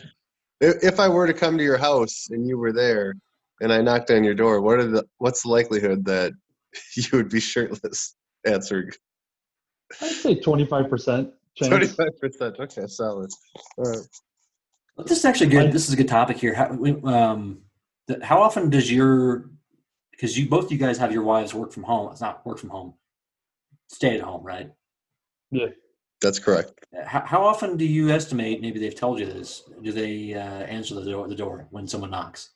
If 0.60 0.84
if 0.84 1.00
I 1.00 1.08
were 1.08 1.26
to 1.26 1.34
come 1.34 1.56
to 1.56 1.64
your 1.64 1.78
house 1.78 2.28
and 2.30 2.46
you 2.46 2.58
were 2.58 2.72
there, 2.72 3.14
and 3.60 3.72
I 3.72 3.80
knocked 3.80 4.10
on 4.10 4.24
your 4.24 4.34
door, 4.34 4.60
what 4.60 4.78
are 4.78 4.86
the 4.86 5.04
what's 5.18 5.42
the 5.42 5.48
likelihood 5.48 6.04
that 6.06 6.32
you 6.96 7.04
would 7.12 7.28
be 7.28 7.40
shirtless 7.40 8.14
answering? 8.46 8.90
I'd 10.00 10.10
say 10.10 10.40
25% 10.40 11.32
Twenty-five 11.58 12.20
percent. 12.20 12.56
Okay, 12.58 12.86
solid. 12.86 13.30
All 13.76 13.84
right. 13.84 13.98
This 15.06 15.18
is 15.18 15.24
actually 15.24 15.50
good. 15.50 15.72
This 15.72 15.88
is 15.88 15.94
a 15.94 15.96
good 15.96 16.08
topic 16.08 16.36
here. 16.36 16.54
How, 16.54 16.70
um, 17.04 17.62
how 18.22 18.40
often 18.40 18.70
does 18.70 18.90
your 18.90 19.50
because 20.10 20.38
you 20.38 20.48
both 20.48 20.70
you 20.70 20.78
guys 20.78 20.98
have 20.98 21.12
your 21.12 21.22
wives 21.22 21.54
work 21.54 21.72
from 21.72 21.82
home? 21.84 22.12
It's 22.12 22.20
not 22.20 22.44
work 22.46 22.58
from 22.58 22.70
home, 22.70 22.94
stay 23.88 24.14
at 24.16 24.20
home, 24.20 24.44
right? 24.44 24.70
Yeah, 25.50 25.68
that's 26.20 26.38
correct. 26.38 26.72
How, 27.04 27.20
how 27.20 27.42
often 27.42 27.76
do 27.76 27.84
you 27.84 28.10
estimate? 28.10 28.60
Maybe 28.60 28.78
they've 28.78 28.94
told 28.94 29.18
you 29.18 29.26
this. 29.26 29.62
Do 29.82 29.92
they 29.92 30.34
uh, 30.34 30.38
answer 30.40 30.94
the 30.94 31.10
door, 31.10 31.28
the 31.28 31.34
door 31.34 31.66
when 31.70 31.88
someone 31.88 32.10
knocks? 32.10 32.50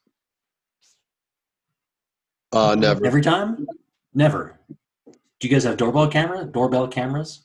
Uh, 2.54 2.74
never. 2.74 3.04
Every 3.04 3.20
time? 3.22 3.66
Never. 4.14 4.58
Do 5.06 5.48
you 5.48 5.50
guys 5.50 5.64
have 5.64 5.76
doorbell 5.76 6.08
camera? 6.08 6.44
Doorbell 6.44 6.88
cameras? 6.88 7.42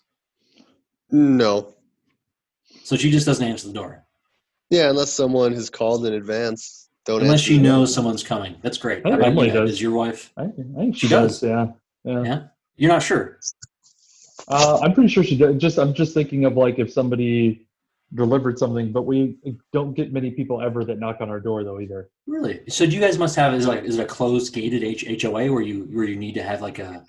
No. 1.12 1.74
So 2.84 2.96
she 2.96 3.10
just 3.12 3.26
doesn't 3.26 3.46
answer 3.46 3.68
the 3.68 3.74
door 3.74 4.04
Yeah, 4.70 4.90
unless 4.90 5.12
someone 5.12 5.54
has 5.54 5.70
called 5.70 6.06
in 6.06 6.14
advance. 6.14 6.90
Don't 7.06 7.22
unless 7.24 7.42
she 7.42 7.58
the 7.58 7.64
door. 7.64 7.74
knows 7.74 7.94
someone's 7.94 8.24
coming. 8.24 8.56
That's 8.62 8.78
great. 8.78 9.00
I 9.06 9.10
think 9.10 9.16
about 9.16 9.26
you, 9.26 9.32
Emily 9.32 9.50
Ed? 9.50 9.54
does. 9.54 9.70
Does 9.72 9.82
your 9.82 9.92
wife? 9.94 10.32
I, 10.38 10.44
think- 10.48 10.68
I 10.76 10.80
think 10.82 10.96
She 10.96 11.02
she 11.02 11.08
does. 11.08 11.42
Yeah. 11.42 11.68
Yeah. 12.04 12.24
Yeah. 12.24 12.42
You're 12.78 12.92
not 12.92 13.02
sure. 13.04 13.40
Uh, 14.48 14.80
I'm 14.82 14.94
pretty 14.94 15.10
sure 15.10 15.24
she 15.24 15.38
does. 15.38 15.56
Just 15.58 15.78
I'm 15.80 15.94
just 15.94 16.14
thinking 16.14 16.46
of 16.46 16.56
like 16.56 16.78
if 16.80 16.92
somebody 16.92 17.68
delivered 18.14 18.58
something, 18.58 18.92
but 18.92 19.04
we 19.04 19.38
don't 19.72 19.94
get 19.94 20.12
many 20.12 20.32
people 20.32 20.62
ever 20.62 20.84
that 20.86 21.00
knock 21.00 21.18
on 21.22 21.30
our 21.30 21.40
door 21.40 21.64
though 21.64 21.80
either. 21.80 22.10
Really? 22.26 22.62
So 22.70 22.84
you 22.84 23.00
guys 23.00 23.18
must 23.20 23.36
have 23.36 23.54
is 23.54 23.66
it 23.66 23.70
like 23.70 23.84
is 23.84 23.98
it 23.98 24.04
a 24.04 24.06
closed 24.06 24.54
gated 24.54 24.84
H- 24.84 25.22
HOA 25.22 25.52
where 25.52 25.62
you 25.62 25.84
where 25.92 26.06
you 26.06 26.16
need 26.16 26.34
to 26.34 26.44
have 26.44 26.62
like 26.62 26.80
a 26.80 27.04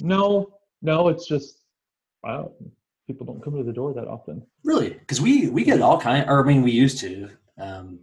No, 0.00 0.52
no, 0.82 1.08
it's 1.08 1.26
just 1.28 1.62
wow, 2.24 2.52
people 3.06 3.26
don't 3.26 3.42
come 3.42 3.56
to 3.56 3.62
the 3.62 3.72
door 3.72 3.92
that 3.94 4.08
often. 4.08 4.44
really 4.64 4.90
because 4.90 5.20
we 5.20 5.48
we 5.50 5.64
get 5.64 5.80
all 5.80 6.00
kind 6.00 6.28
or 6.28 6.42
I 6.44 6.46
mean 6.46 6.62
we 6.62 6.72
used 6.72 6.98
to 7.00 7.28
um 7.58 8.00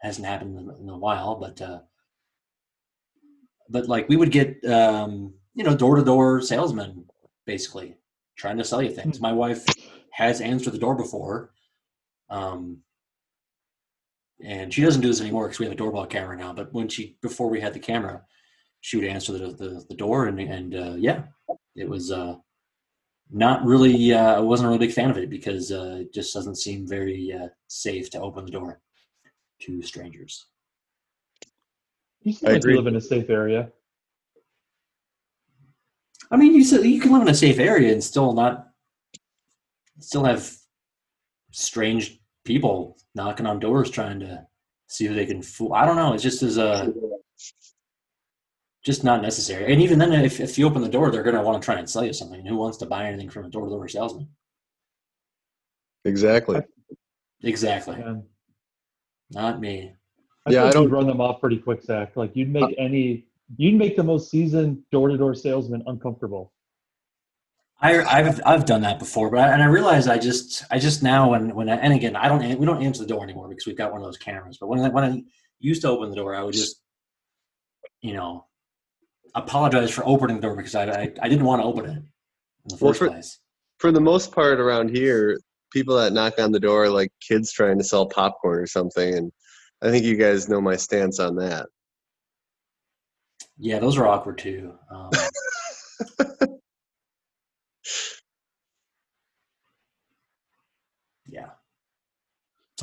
hasn't 0.00 0.26
happened 0.26 0.58
in, 0.58 0.70
in 0.82 0.88
a 0.88 0.96
while 0.98 1.34
but 1.36 1.60
uh 1.60 1.80
but 3.68 3.86
like 3.88 4.08
we 4.08 4.16
would 4.16 4.30
get 4.30 4.62
um 4.64 5.32
you 5.54 5.64
know 5.64 5.76
door 5.76 5.96
to 5.96 6.04
door 6.04 6.40
salesmen 6.40 7.04
basically 7.46 7.94
trying 8.36 8.56
to 8.58 8.64
sell 8.64 8.82
you 8.82 8.90
things. 8.90 9.20
My 9.20 9.32
wife 9.32 9.64
has 10.10 10.40
answered 10.40 10.72
the 10.72 10.78
door 10.78 10.96
before, 10.96 11.53
um 12.34 12.78
and 14.42 14.74
she 14.74 14.82
doesn't 14.82 15.00
do 15.00 15.08
this 15.08 15.20
anymore 15.20 15.46
because 15.46 15.58
we 15.58 15.66
have 15.66 15.72
a 15.72 15.76
doorbell 15.76 16.06
camera 16.06 16.36
now. 16.36 16.52
But 16.52 16.72
when 16.72 16.88
she 16.88 17.16
before 17.22 17.48
we 17.48 17.60
had 17.60 17.72
the 17.72 17.78
camera, 17.78 18.22
she 18.80 18.96
would 18.96 19.06
answer 19.06 19.32
the 19.32 19.48
the, 19.48 19.84
the 19.88 19.94
door 19.94 20.26
and 20.26 20.38
and 20.40 20.74
uh, 20.74 20.94
yeah, 20.98 21.22
it 21.76 21.88
was 21.88 22.10
uh, 22.10 22.34
not 23.30 23.64
really. 23.64 24.12
Uh, 24.12 24.36
I 24.36 24.40
wasn't 24.40 24.66
a 24.66 24.68
really 24.68 24.86
big 24.86 24.94
fan 24.94 25.10
of 25.10 25.18
it 25.18 25.30
because 25.30 25.70
uh, 25.72 25.98
it 26.00 26.12
just 26.12 26.34
doesn't 26.34 26.56
seem 26.56 26.86
very 26.86 27.32
uh, 27.32 27.48
safe 27.68 28.10
to 28.10 28.20
open 28.20 28.44
the 28.44 28.50
door 28.50 28.80
to 29.62 29.82
strangers. 29.82 30.46
You 32.22 32.32
seem 32.32 32.48
I 32.48 32.52
like 32.54 32.64
you 32.64 32.76
live 32.76 32.86
in 32.86 32.96
a 32.96 33.00
safe 33.00 33.30
area. 33.30 33.70
I 36.30 36.36
mean, 36.36 36.54
you 36.54 36.64
said 36.64 36.84
you 36.84 37.00
can 37.00 37.12
live 37.12 37.22
in 37.22 37.28
a 37.28 37.34
safe 37.34 37.58
area 37.58 37.92
and 37.92 38.02
still 38.02 38.32
not 38.32 38.68
still 40.00 40.24
have 40.24 40.50
strange 41.52 42.18
people 42.44 42.96
knocking 43.14 43.46
on 43.46 43.58
doors 43.58 43.90
trying 43.90 44.20
to 44.20 44.46
see 44.86 45.06
who 45.06 45.14
they 45.14 45.26
can 45.26 45.42
fool. 45.42 45.72
I 45.72 45.84
don't 45.86 45.96
know. 45.96 46.12
It's 46.12 46.22
just 46.22 46.42
as 46.42 46.58
a 46.58 46.92
just 48.84 49.02
not 49.02 49.22
necessary. 49.22 49.72
And 49.72 49.80
even 49.80 49.98
then, 49.98 50.12
if, 50.12 50.40
if 50.40 50.58
you 50.58 50.66
open 50.66 50.82
the 50.82 50.88
door, 50.90 51.10
they're 51.10 51.22
going 51.22 51.36
to 51.36 51.42
want 51.42 51.60
to 51.60 51.64
try 51.64 51.76
and 51.76 51.88
sell 51.88 52.04
you 52.04 52.12
something. 52.12 52.38
And 52.38 52.46
who 52.48 52.56
wants 52.56 52.76
to 52.78 52.86
buy 52.86 53.06
anything 53.06 53.30
from 53.30 53.46
a 53.46 53.48
door 53.48 53.64
to 53.64 53.70
door 53.70 53.88
salesman? 53.88 54.28
Exactly. 56.04 56.60
Exactly. 57.42 57.94
And 57.96 58.24
Not 59.30 59.58
me. 59.60 59.94
I 60.46 60.50
Yeah, 60.50 60.64
I 60.64 60.70
don't- 60.70 60.90
run 60.90 61.06
them 61.06 61.20
off 61.20 61.40
pretty 61.40 61.56
quick, 61.58 61.82
Zach. 61.82 62.14
Like 62.14 62.36
you'd 62.36 62.50
make 62.50 62.62
uh, 62.62 62.68
any, 62.76 63.24
you'd 63.56 63.76
make 63.76 63.96
the 63.96 64.02
most 64.02 64.30
seasoned 64.30 64.82
door-to-door 64.90 65.34
salesman 65.34 65.82
uncomfortable. 65.86 66.52
I, 67.80 68.02
I've 68.02 68.40
I've 68.46 68.64
done 68.64 68.82
that 68.82 68.98
before, 68.98 69.30
but 69.30 69.40
I, 69.40 69.52
and 69.52 69.62
I 69.62 69.66
realize 69.66 70.06
I 70.08 70.18
just 70.18 70.64
I 70.70 70.78
just 70.78 71.02
now 71.02 71.30
when 71.32 71.54
when 71.54 71.68
I, 71.68 71.76
and 71.76 71.92
again 71.92 72.16
I 72.16 72.28
don't 72.28 72.58
we 72.58 72.64
don't 72.66 72.82
answer 72.82 73.02
the 73.02 73.08
door 73.08 73.22
anymore 73.22 73.48
because 73.48 73.66
we've 73.66 73.76
got 73.76 73.92
one 73.92 74.00
of 74.00 74.06
those 74.06 74.16
cameras. 74.16 74.58
But 74.58 74.68
when 74.68 74.80
I, 74.80 74.88
when 74.88 75.04
I 75.04 75.22
used 75.60 75.82
to 75.82 75.88
open 75.88 76.08
the 76.10 76.16
door, 76.16 76.34
I 76.34 76.42
would 76.42 76.54
just 76.54 76.80
you 78.00 78.14
know 78.14 78.46
apologize 79.34 79.90
for 79.90 80.06
opening 80.06 80.36
the 80.36 80.42
door 80.42 80.56
because 80.56 80.74
I 80.74 80.84
I, 80.84 81.12
I 81.20 81.28
didn't 81.28 81.44
want 81.44 81.60
to 81.62 81.66
open 81.66 81.84
it 81.86 81.90
in 81.96 82.04
the 82.66 82.76
Well, 82.80 82.92
first 82.92 82.98
for- 83.00 83.08
place. 83.08 83.38
For 83.78 83.90
the 83.92 84.00
most 84.00 84.32
part 84.32 84.60
around 84.60 84.90
here, 84.90 85.38
people 85.72 85.96
that 85.96 86.12
knock 86.12 86.38
on 86.38 86.52
the 86.52 86.60
door 86.60 86.84
are 86.84 86.90
like 86.90 87.12
kids 87.20 87.52
trying 87.52 87.76
to 87.78 87.84
sell 87.84 88.06
popcorn 88.06 88.60
or 88.60 88.66
something, 88.66 89.14
and 89.14 89.32
I 89.82 89.90
think 89.90 90.04
you 90.06 90.16
guys 90.16 90.48
know 90.48 90.60
my 90.60 90.76
stance 90.76 91.18
on 91.18 91.34
that. 91.36 91.66
Yeah, 93.58 93.80
those 93.80 93.98
are 93.98 94.06
awkward 94.06 94.38
too. 94.38 94.72
Um, 94.90 95.10
yeah. 101.26 101.50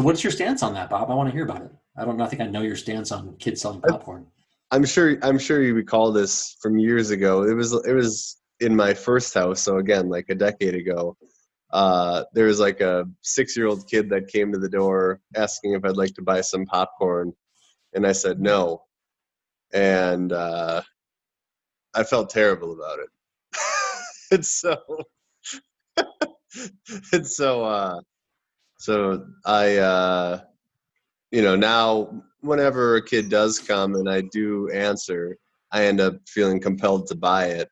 So, 0.01 0.05
what's 0.05 0.23
your 0.23 0.31
stance 0.31 0.63
on 0.63 0.73
that, 0.73 0.89
Bob? 0.89 1.11
I 1.11 1.13
want 1.13 1.29
to 1.29 1.31
hear 1.31 1.45
about 1.45 1.61
it. 1.61 1.71
I 1.95 2.05
don't. 2.05 2.19
I 2.19 2.25
think 2.25 2.41
I 2.41 2.47
know 2.47 2.63
your 2.63 2.75
stance 2.75 3.11
on 3.11 3.35
kids 3.37 3.61
selling 3.61 3.81
popcorn. 3.81 4.25
I'm 4.71 4.83
sure 4.83 5.19
I'm 5.21 5.37
sure 5.37 5.61
you 5.61 5.75
recall 5.75 6.11
this 6.11 6.57
from 6.59 6.79
years 6.79 7.11
ago. 7.11 7.43
It 7.43 7.53
was 7.53 7.73
it 7.85 7.93
was 7.93 8.41
in 8.61 8.75
my 8.75 8.95
first 8.95 9.31
house, 9.35 9.61
so 9.61 9.77
again, 9.77 10.09
like 10.09 10.25
a 10.29 10.33
decade 10.33 10.73
ago. 10.73 11.15
Uh, 11.71 12.23
there 12.33 12.47
was 12.47 12.59
like 12.59 12.81
a 12.81 13.05
six 13.21 13.55
year 13.55 13.67
old 13.67 13.87
kid 13.87 14.09
that 14.09 14.27
came 14.27 14.51
to 14.51 14.57
the 14.57 14.67
door 14.67 15.21
asking 15.35 15.73
if 15.73 15.85
I'd 15.85 15.97
like 15.97 16.15
to 16.15 16.23
buy 16.23 16.41
some 16.41 16.65
popcorn, 16.65 17.31
and 17.93 18.07
I 18.07 18.13
said 18.13 18.39
no, 18.39 18.81
and 19.71 20.33
uh, 20.33 20.81
I 21.93 22.03
felt 22.05 22.31
terrible 22.31 22.73
about 22.73 22.97
it. 22.97 23.09
and 24.31 24.43
so, 24.43 24.77
and 27.13 27.27
so, 27.27 27.63
uh, 27.65 28.01
so 28.81 29.27
I, 29.45 29.77
uh, 29.77 30.41
you 31.29 31.43
know, 31.43 31.55
now 31.55 32.23
whenever 32.39 32.95
a 32.95 33.05
kid 33.05 33.29
does 33.29 33.59
come 33.59 33.93
and 33.93 34.09
I 34.09 34.21
do 34.21 34.71
answer, 34.71 35.37
I 35.71 35.85
end 35.85 36.01
up 36.01 36.15
feeling 36.27 36.59
compelled 36.59 37.05
to 37.07 37.15
buy 37.15 37.45
it. 37.45 37.69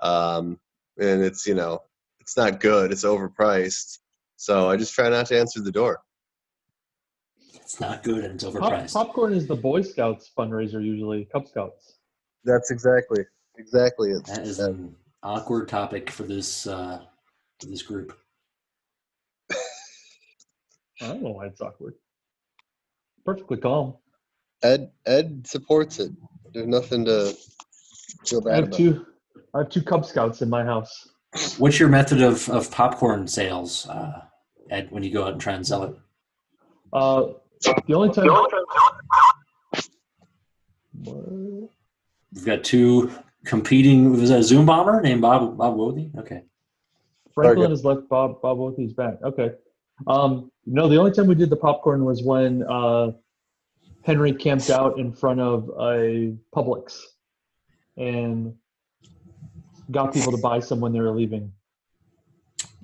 Um, 0.00 0.58
and 0.98 1.22
it's, 1.22 1.46
you 1.46 1.54
know, 1.54 1.78
it's 2.18 2.36
not 2.36 2.58
good. 2.58 2.90
It's 2.90 3.04
overpriced. 3.04 4.00
So 4.34 4.68
I 4.68 4.76
just 4.76 4.94
try 4.94 5.08
not 5.08 5.26
to 5.26 5.38
answer 5.38 5.60
the 5.60 5.70
door. 5.70 6.00
It's 7.54 7.78
not 7.78 8.02
good 8.02 8.24
and 8.24 8.34
it's 8.34 8.42
Pop, 8.42 8.54
overpriced. 8.54 8.92
popcorn 8.94 9.34
is 9.34 9.46
the 9.46 9.54
Boy 9.54 9.82
Scouts 9.82 10.32
fundraiser 10.36 10.84
usually, 10.84 11.24
Cub 11.26 11.46
Scouts. 11.46 11.98
That's 12.44 12.72
exactly, 12.72 13.24
exactly 13.56 14.10
it. 14.10 14.24
That 14.26 14.40
is 14.40 14.58
an 14.58 14.96
awkward 15.22 15.68
topic 15.68 16.10
for 16.10 16.24
this 16.24 16.66
uh, 16.66 17.02
for 17.60 17.66
this 17.66 17.82
group. 17.82 18.18
I 21.00 21.08
don't 21.08 21.22
know 21.22 21.30
why 21.30 21.46
it's 21.46 21.60
awkward. 21.60 21.94
Perfectly 23.24 23.56
calm. 23.56 23.94
Ed, 24.62 24.90
Ed 25.06 25.46
supports 25.46 25.98
it. 25.98 26.12
There's 26.52 26.66
nothing 26.66 27.04
to 27.06 27.36
feel 28.24 28.40
bad 28.40 28.50
I 28.50 28.52
bad 28.52 28.56
have 28.56 28.64
about. 28.68 28.76
two. 28.76 29.06
I 29.54 29.58
have 29.58 29.68
two 29.70 29.82
Cub 29.82 30.06
Scouts 30.06 30.42
in 30.42 30.48
my 30.48 30.64
house. 30.64 31.08
What's 31.58 31.80
your 31.80 31.88
method 31.88 32.22
of, 32.22 32.48
of 32.50 32.70
popcorn 32.70 33.26
sales, 33.26 33.88
uh, 33.88 34.22
Ed, 34.70 34.88
when 34.90 35.02
you 35.02 35.10
go 35.10 35.24
out 35.24 35.32
and 35.32 35.40
try 35.40 35.54
and 35.54 35.66
sell 35.66 35.84
it? 35.84 35.96
Uh, 36.92 37.28
the 37.86 37.94
only 37.94 38.10
time. 38.10 38.26
What? 38.28 38.52
We've 42.34 42.44
got 42.44 42.64
two 42.64 43.10
competing. 43.44 44.12
Was 44.12 44.30
that 44.30 44.40
a 44.40 44.42
Zoom 44.42 44.66
bomber 44.66 45.00
named 45.00 45.22
Bob 45.22 45.56
Bob 45.56 45.76
Wothy? 45.76 46.16
Okay. 46.18 46.42
Franklin 47.34 47.70
has 47.70 47.84
left. 47.84 48.08
Bob 48.08 48.42
Bob 48.42 48.58
Wothy's 48.58 48.92
back. 48.92 49.14
Okay. 49.22 49.52
Um, 50.06 50.50
no, 50.66 50.88
the 50.88 50.96
only 50.96 51.12
time 51.12 51.26
we 51.26 51.34
did 51.34 51.50
the 51.50 51.56
popcorn 51.56 52.04
was 52.04 52.22
when 52.22 52.62
uh, 52.62 53.12
Henry 54.02 54.32
camped 54.32 54.70
out 54.70 54.98
in 54.98 55.12
front 55.12 55.40
of 55.40 55.68
a 55.80 56.34
Publix 56.54 56.98
and 57.96 58.54
got 59.90 60.12
people 60.12 60.32
to 60.32 60.38
buy 60.38 60.60
some 60.60 60.80
when 60.80 60.92
they 60.92 61.00
were 61.00 61.10
leaving. 61.10 61.52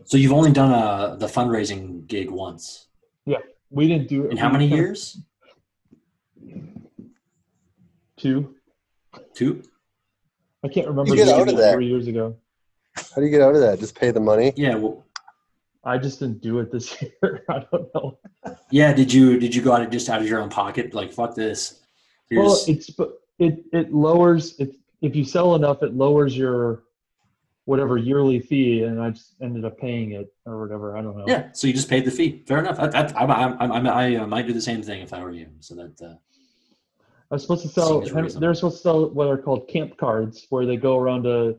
So 0.05 0.17
you've 0.17 0.33
only 0.33 0.53
done 0.53 0.73
a 0.73 1.17
the 1.19 1.27
fundraising 1.27 2.07
gig 2.07 2.31
once. 2.31 2.89
Yeah, 3.27 3.39
we 3.71 3.89
didn't 3.89 4.09
do 4.09 4.25
it. 4.25 4.33
In 4.33 4.37
how 4.39 4.51
many 4.51 4.69
kinda- 4.69 4.83
years? 4.83 5.19
Two. 8.17 8.55
Two. 9.35 9.63
I 10.65 10.69
can't 10.69 10.89
remember. 10.89 11.11
You 11.15 11.25
get 11.25 11.29
out 11.29 11.49
of 11.49 11.57
that? 11.57 11.75
Three 11.75 11.87
years 11.87 12.09
ago. 12.09 12.37
How 12.97 13.17
do 13.17 13.23
you 13.23 13.31
get 13.31 13.43
out 13.43 13.55
of 13.55 13.61
that? 13.61 13.79
Just 13.79 13.95
pay 13.95 14.11
the 14.11 14.21
money? 14.21 14.53
Yeah. 14.57 14.75
Well, 14.75 15.05
I 15.85 15.99
just 15.99 16.19
didn't 16.21 16.41
do 16.43 16.59
it 16.61 16.71
this 16.73 17.01
year. 17.23 17.45
I 17.49 17.65
don't 17.71 17.95
know. 17.95 18.19
yeah. 18.71 18.93
Did 18.93 19.13
you 19.13 19.39
did 19.39 19.55
you 19.55 19.63
go 19.63 19.73
out 19.73 19.83
of 19.83 19.91
just 19.91 20.09
out 20.09 20.21
of 20.21 20.29
your 20.29 20.41
own 20.41 20.49
pocket? 20.51 20.95
Like 20.95 21.13
fuck 21.13 21.35
this. 21.35 21.81
Here's, 22.29 22.47
Well, 22.47 22.59
it's 22.67 22.91
it 23.39 23.65
it 23.73 23.93
lowers 23.93 24.55
if 24.59 24.71
if 25.01 25.15
you 25.15 25.25
sell 25.25 25.55
enough, 25.55 25.83
it 25.83 25.95
lowers 25.95 26.37
your 26.37 26.83
whatever 27.65 27.99
yearly 27.99 28.41
fee, 28.41 28.83
and 28.85 29.01
I 29.01 29.11
just 29.11 29.35
ended 29.43 29.65
up 29.65 29.79
paying 29.79 30.13
it 30.13 30.33
or 30.47 30.59
whatever. 30.61 30.97
I 30.97 31.03
don't 31.03 31.17
know. 31.17 31.25
yeah. 31.27 31.53
So 31.53 31.67
you 31.67 31.75
just 31.75 31.89
paid 31.91 32.05
the 32.07 32.11
fee. 32.11 32.43
Fair 32.47 32.59
enough. 32.59 32.79
I, 32.81 32.87
I, 32.87 33.03
I, 33.03 33.67
I, 33.67 33.79
I, 33.79 34.23
I 34.23 34.25
might 34.27 34.47
do 34.47 34.55
the 34.55 34.61
same 34.61 34.83
thing 34.83 35.03
if 35.03 35.13
I 35.13 35.23
were 35.23 35.33
you. 35.33 35.49
So 35.61 35.75
that. 35.75 36.01
Uh, 36.03 36.15
I 37.31 37.35
was 37.35 37.43
supposed 37.43 37.63
to 37.63 37.69
sell. 37.69 38.01
They're 38.01 38.55
supposed 38.55 38.79
to 38.79 38.83
sell 38.83 39.11
what 39.11 39.29
are 39.29 39.37
called 39.37 39.69
camp 39.69 39.99
cards, 39.99 40.47
where 40.49 40.65
they 40.67 40.77
go 40.77 40.97
around 40.97 41.25
to. 41.25 41.59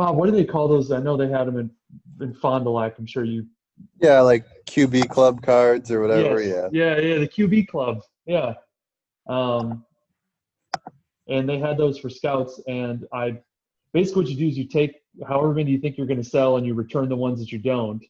Bob, 0.00 0.16
what 0.16 0.24
do 0.24 0.32
they 0.32 0.46
call 0.46 0.66
those? 0.66 0.90
I 0.92 0.98
know 0.98 1.14
they 1.14 1.28
had 1.28 1.46
them 1.46 1.58
in 1.58 1.70
in 2.22 2.32
Fond 2.32 2.64
du 2.64 2.70
Lac. 2.70 2.98
I'm 2.98 3.04
sure 3.04 3.22
you. 3.22 3.46
Yeah, 4.00 4.22
like 4.22 4.46
QB 4.64 5.10
club 5.10 5.42
cards 5.42 5.90
or 5.90 6.00
whatever. 6.00 6.40
Yes. 6.40 6.70
Yeah. 6.72 6.96
Yeah, 6.96 7.00
yeah, 7.00 7.18
the 7.18 7.28
QB 7.28 7.68
club. 7.68 8.00
Yeah. 8.24 8.54
Um, 9.26 9.84
and 11.28 11.46
they 11.46 11.58
had 11.58 11.76
those 11.76 11.98
for 11.98 12.08
scouts, 12.08 12.62
and 12.66 13.06
I 13.12 13.40
basically 13.92 14.22
what 14.22 14.30
you 14.30 14.38
do 14.38 14.48
is 14.48 14.56
you 14.56 14.64
take 14.64 15.02
however 15.28 15.52
many 15.52 15.72
you 15.72 15.78
think 15.78 15.98
you're 15.98 16.06
going 16.06 16.22
to 16.22 16.28
sell, 16.28 16.56
and 16.56 16.64
you 16.64 16.72
return 16.72 17.10
the 17.10 17.16
ones 17.16 17.38
that 17.38 17.52
you 17.52 17.58
don't. 17.58 18.02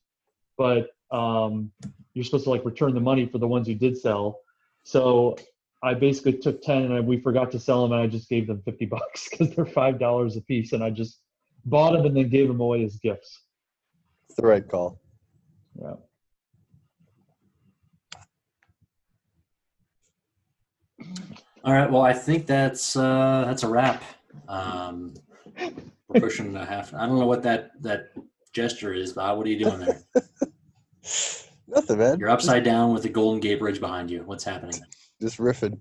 But 0.56 0.90
um, 1.10 1.72
you're 2.14 2.24
supposed 2.24 2.44
to 2.44 2.50
like 2.50 2.64
return 2.64 2.94
the 2.94 3.00
money 3.00 3.26
for 3.26 3.38
the 3.38 3.48
ones 3.48 3.66
you 3.66 3.74
did 3.74 3.98
sell. 3.98 4.42
So 4.84 5.36
I 5.82 5.94
basically 5.94 6.34
took 6.34 6.62
ten, 6.62 6.82
and 6.82 6.94
I, 6.94 7.00
we 7.00 7.18
forgot 7.18 7.50
to 7.50 7.58
sell 7.58 7.82
them, 7.82 7.90
and 7.90 8.00
I 8.00 8.06
just 8.06 8.28
gave 8.28 8.46
them 8.46 8.62
fifty 8.64 8.86
bucks 8.96 9.28
because 9.28 9.52
they're 9.56 9.66
five 9.66 9.98
dollars 9.98 10.36
a 10.36 10.40
piece, 10.40 10.72
and 10.72 10.84
I 10.84 10.90
just 10.90 11.18
bought 11.64 11.92
them 11.92 12.06
and 12.06 12.16
then 12.16 12.28
gave 12.28 12.48
them 12.48 12.60
away 12.60 12.84
as 12.84 12.96
gifts. 12.96 13.42
It's 14.28 14.36
the 14.36 14.46
right 14.46 14.66
call. 14.66 15.00
Yeah. 15.80 15.94
all 21.64 21.72
right. 21.72 21.90
Well, 21.90 22.02
I 22.02 22.12
think 22.12 22.46
that's 22.46 22.96
uh, 22.96 23.44
that's 23.46 23.62
a 23.62 23.68
wrap. 23.68 24.02
Um, 24.48 25.14
we're 26.08 26.20
pushing 26.20 26.56
a 26.56 26.64
half. 26.64 26.94
I 26.94 27.06
don't 27.06 27.18
know 27.18 27.26
what 27.26 27.42
that 27.42 27.70
that 27.82 28.12
gesture 28.52 28.92
is, 28.92 29.12
Bob. 29.12 29.38
What 29.38 29.46
are 29.46 29.50
you 29.50 29.58
doing 29.58 29.80
there? 29.80 30.00
Nothing, 31.68 31.98
man. 31.98 32.18
You're 32.18 32.30
upside 32.30 32.64
down 32.64 32.92
with 32.92 33.02
the 33.02 33.08
Golden 33.08 33.40
Gate 33.40 33.60
Bridge 33.60 33.80
behind 33.80 34.10
you. 34.10 34.22
What's 34.24 34.44
happening? 34.44 34.80
Just 35.20 35.38
riffing. 35.38 35.78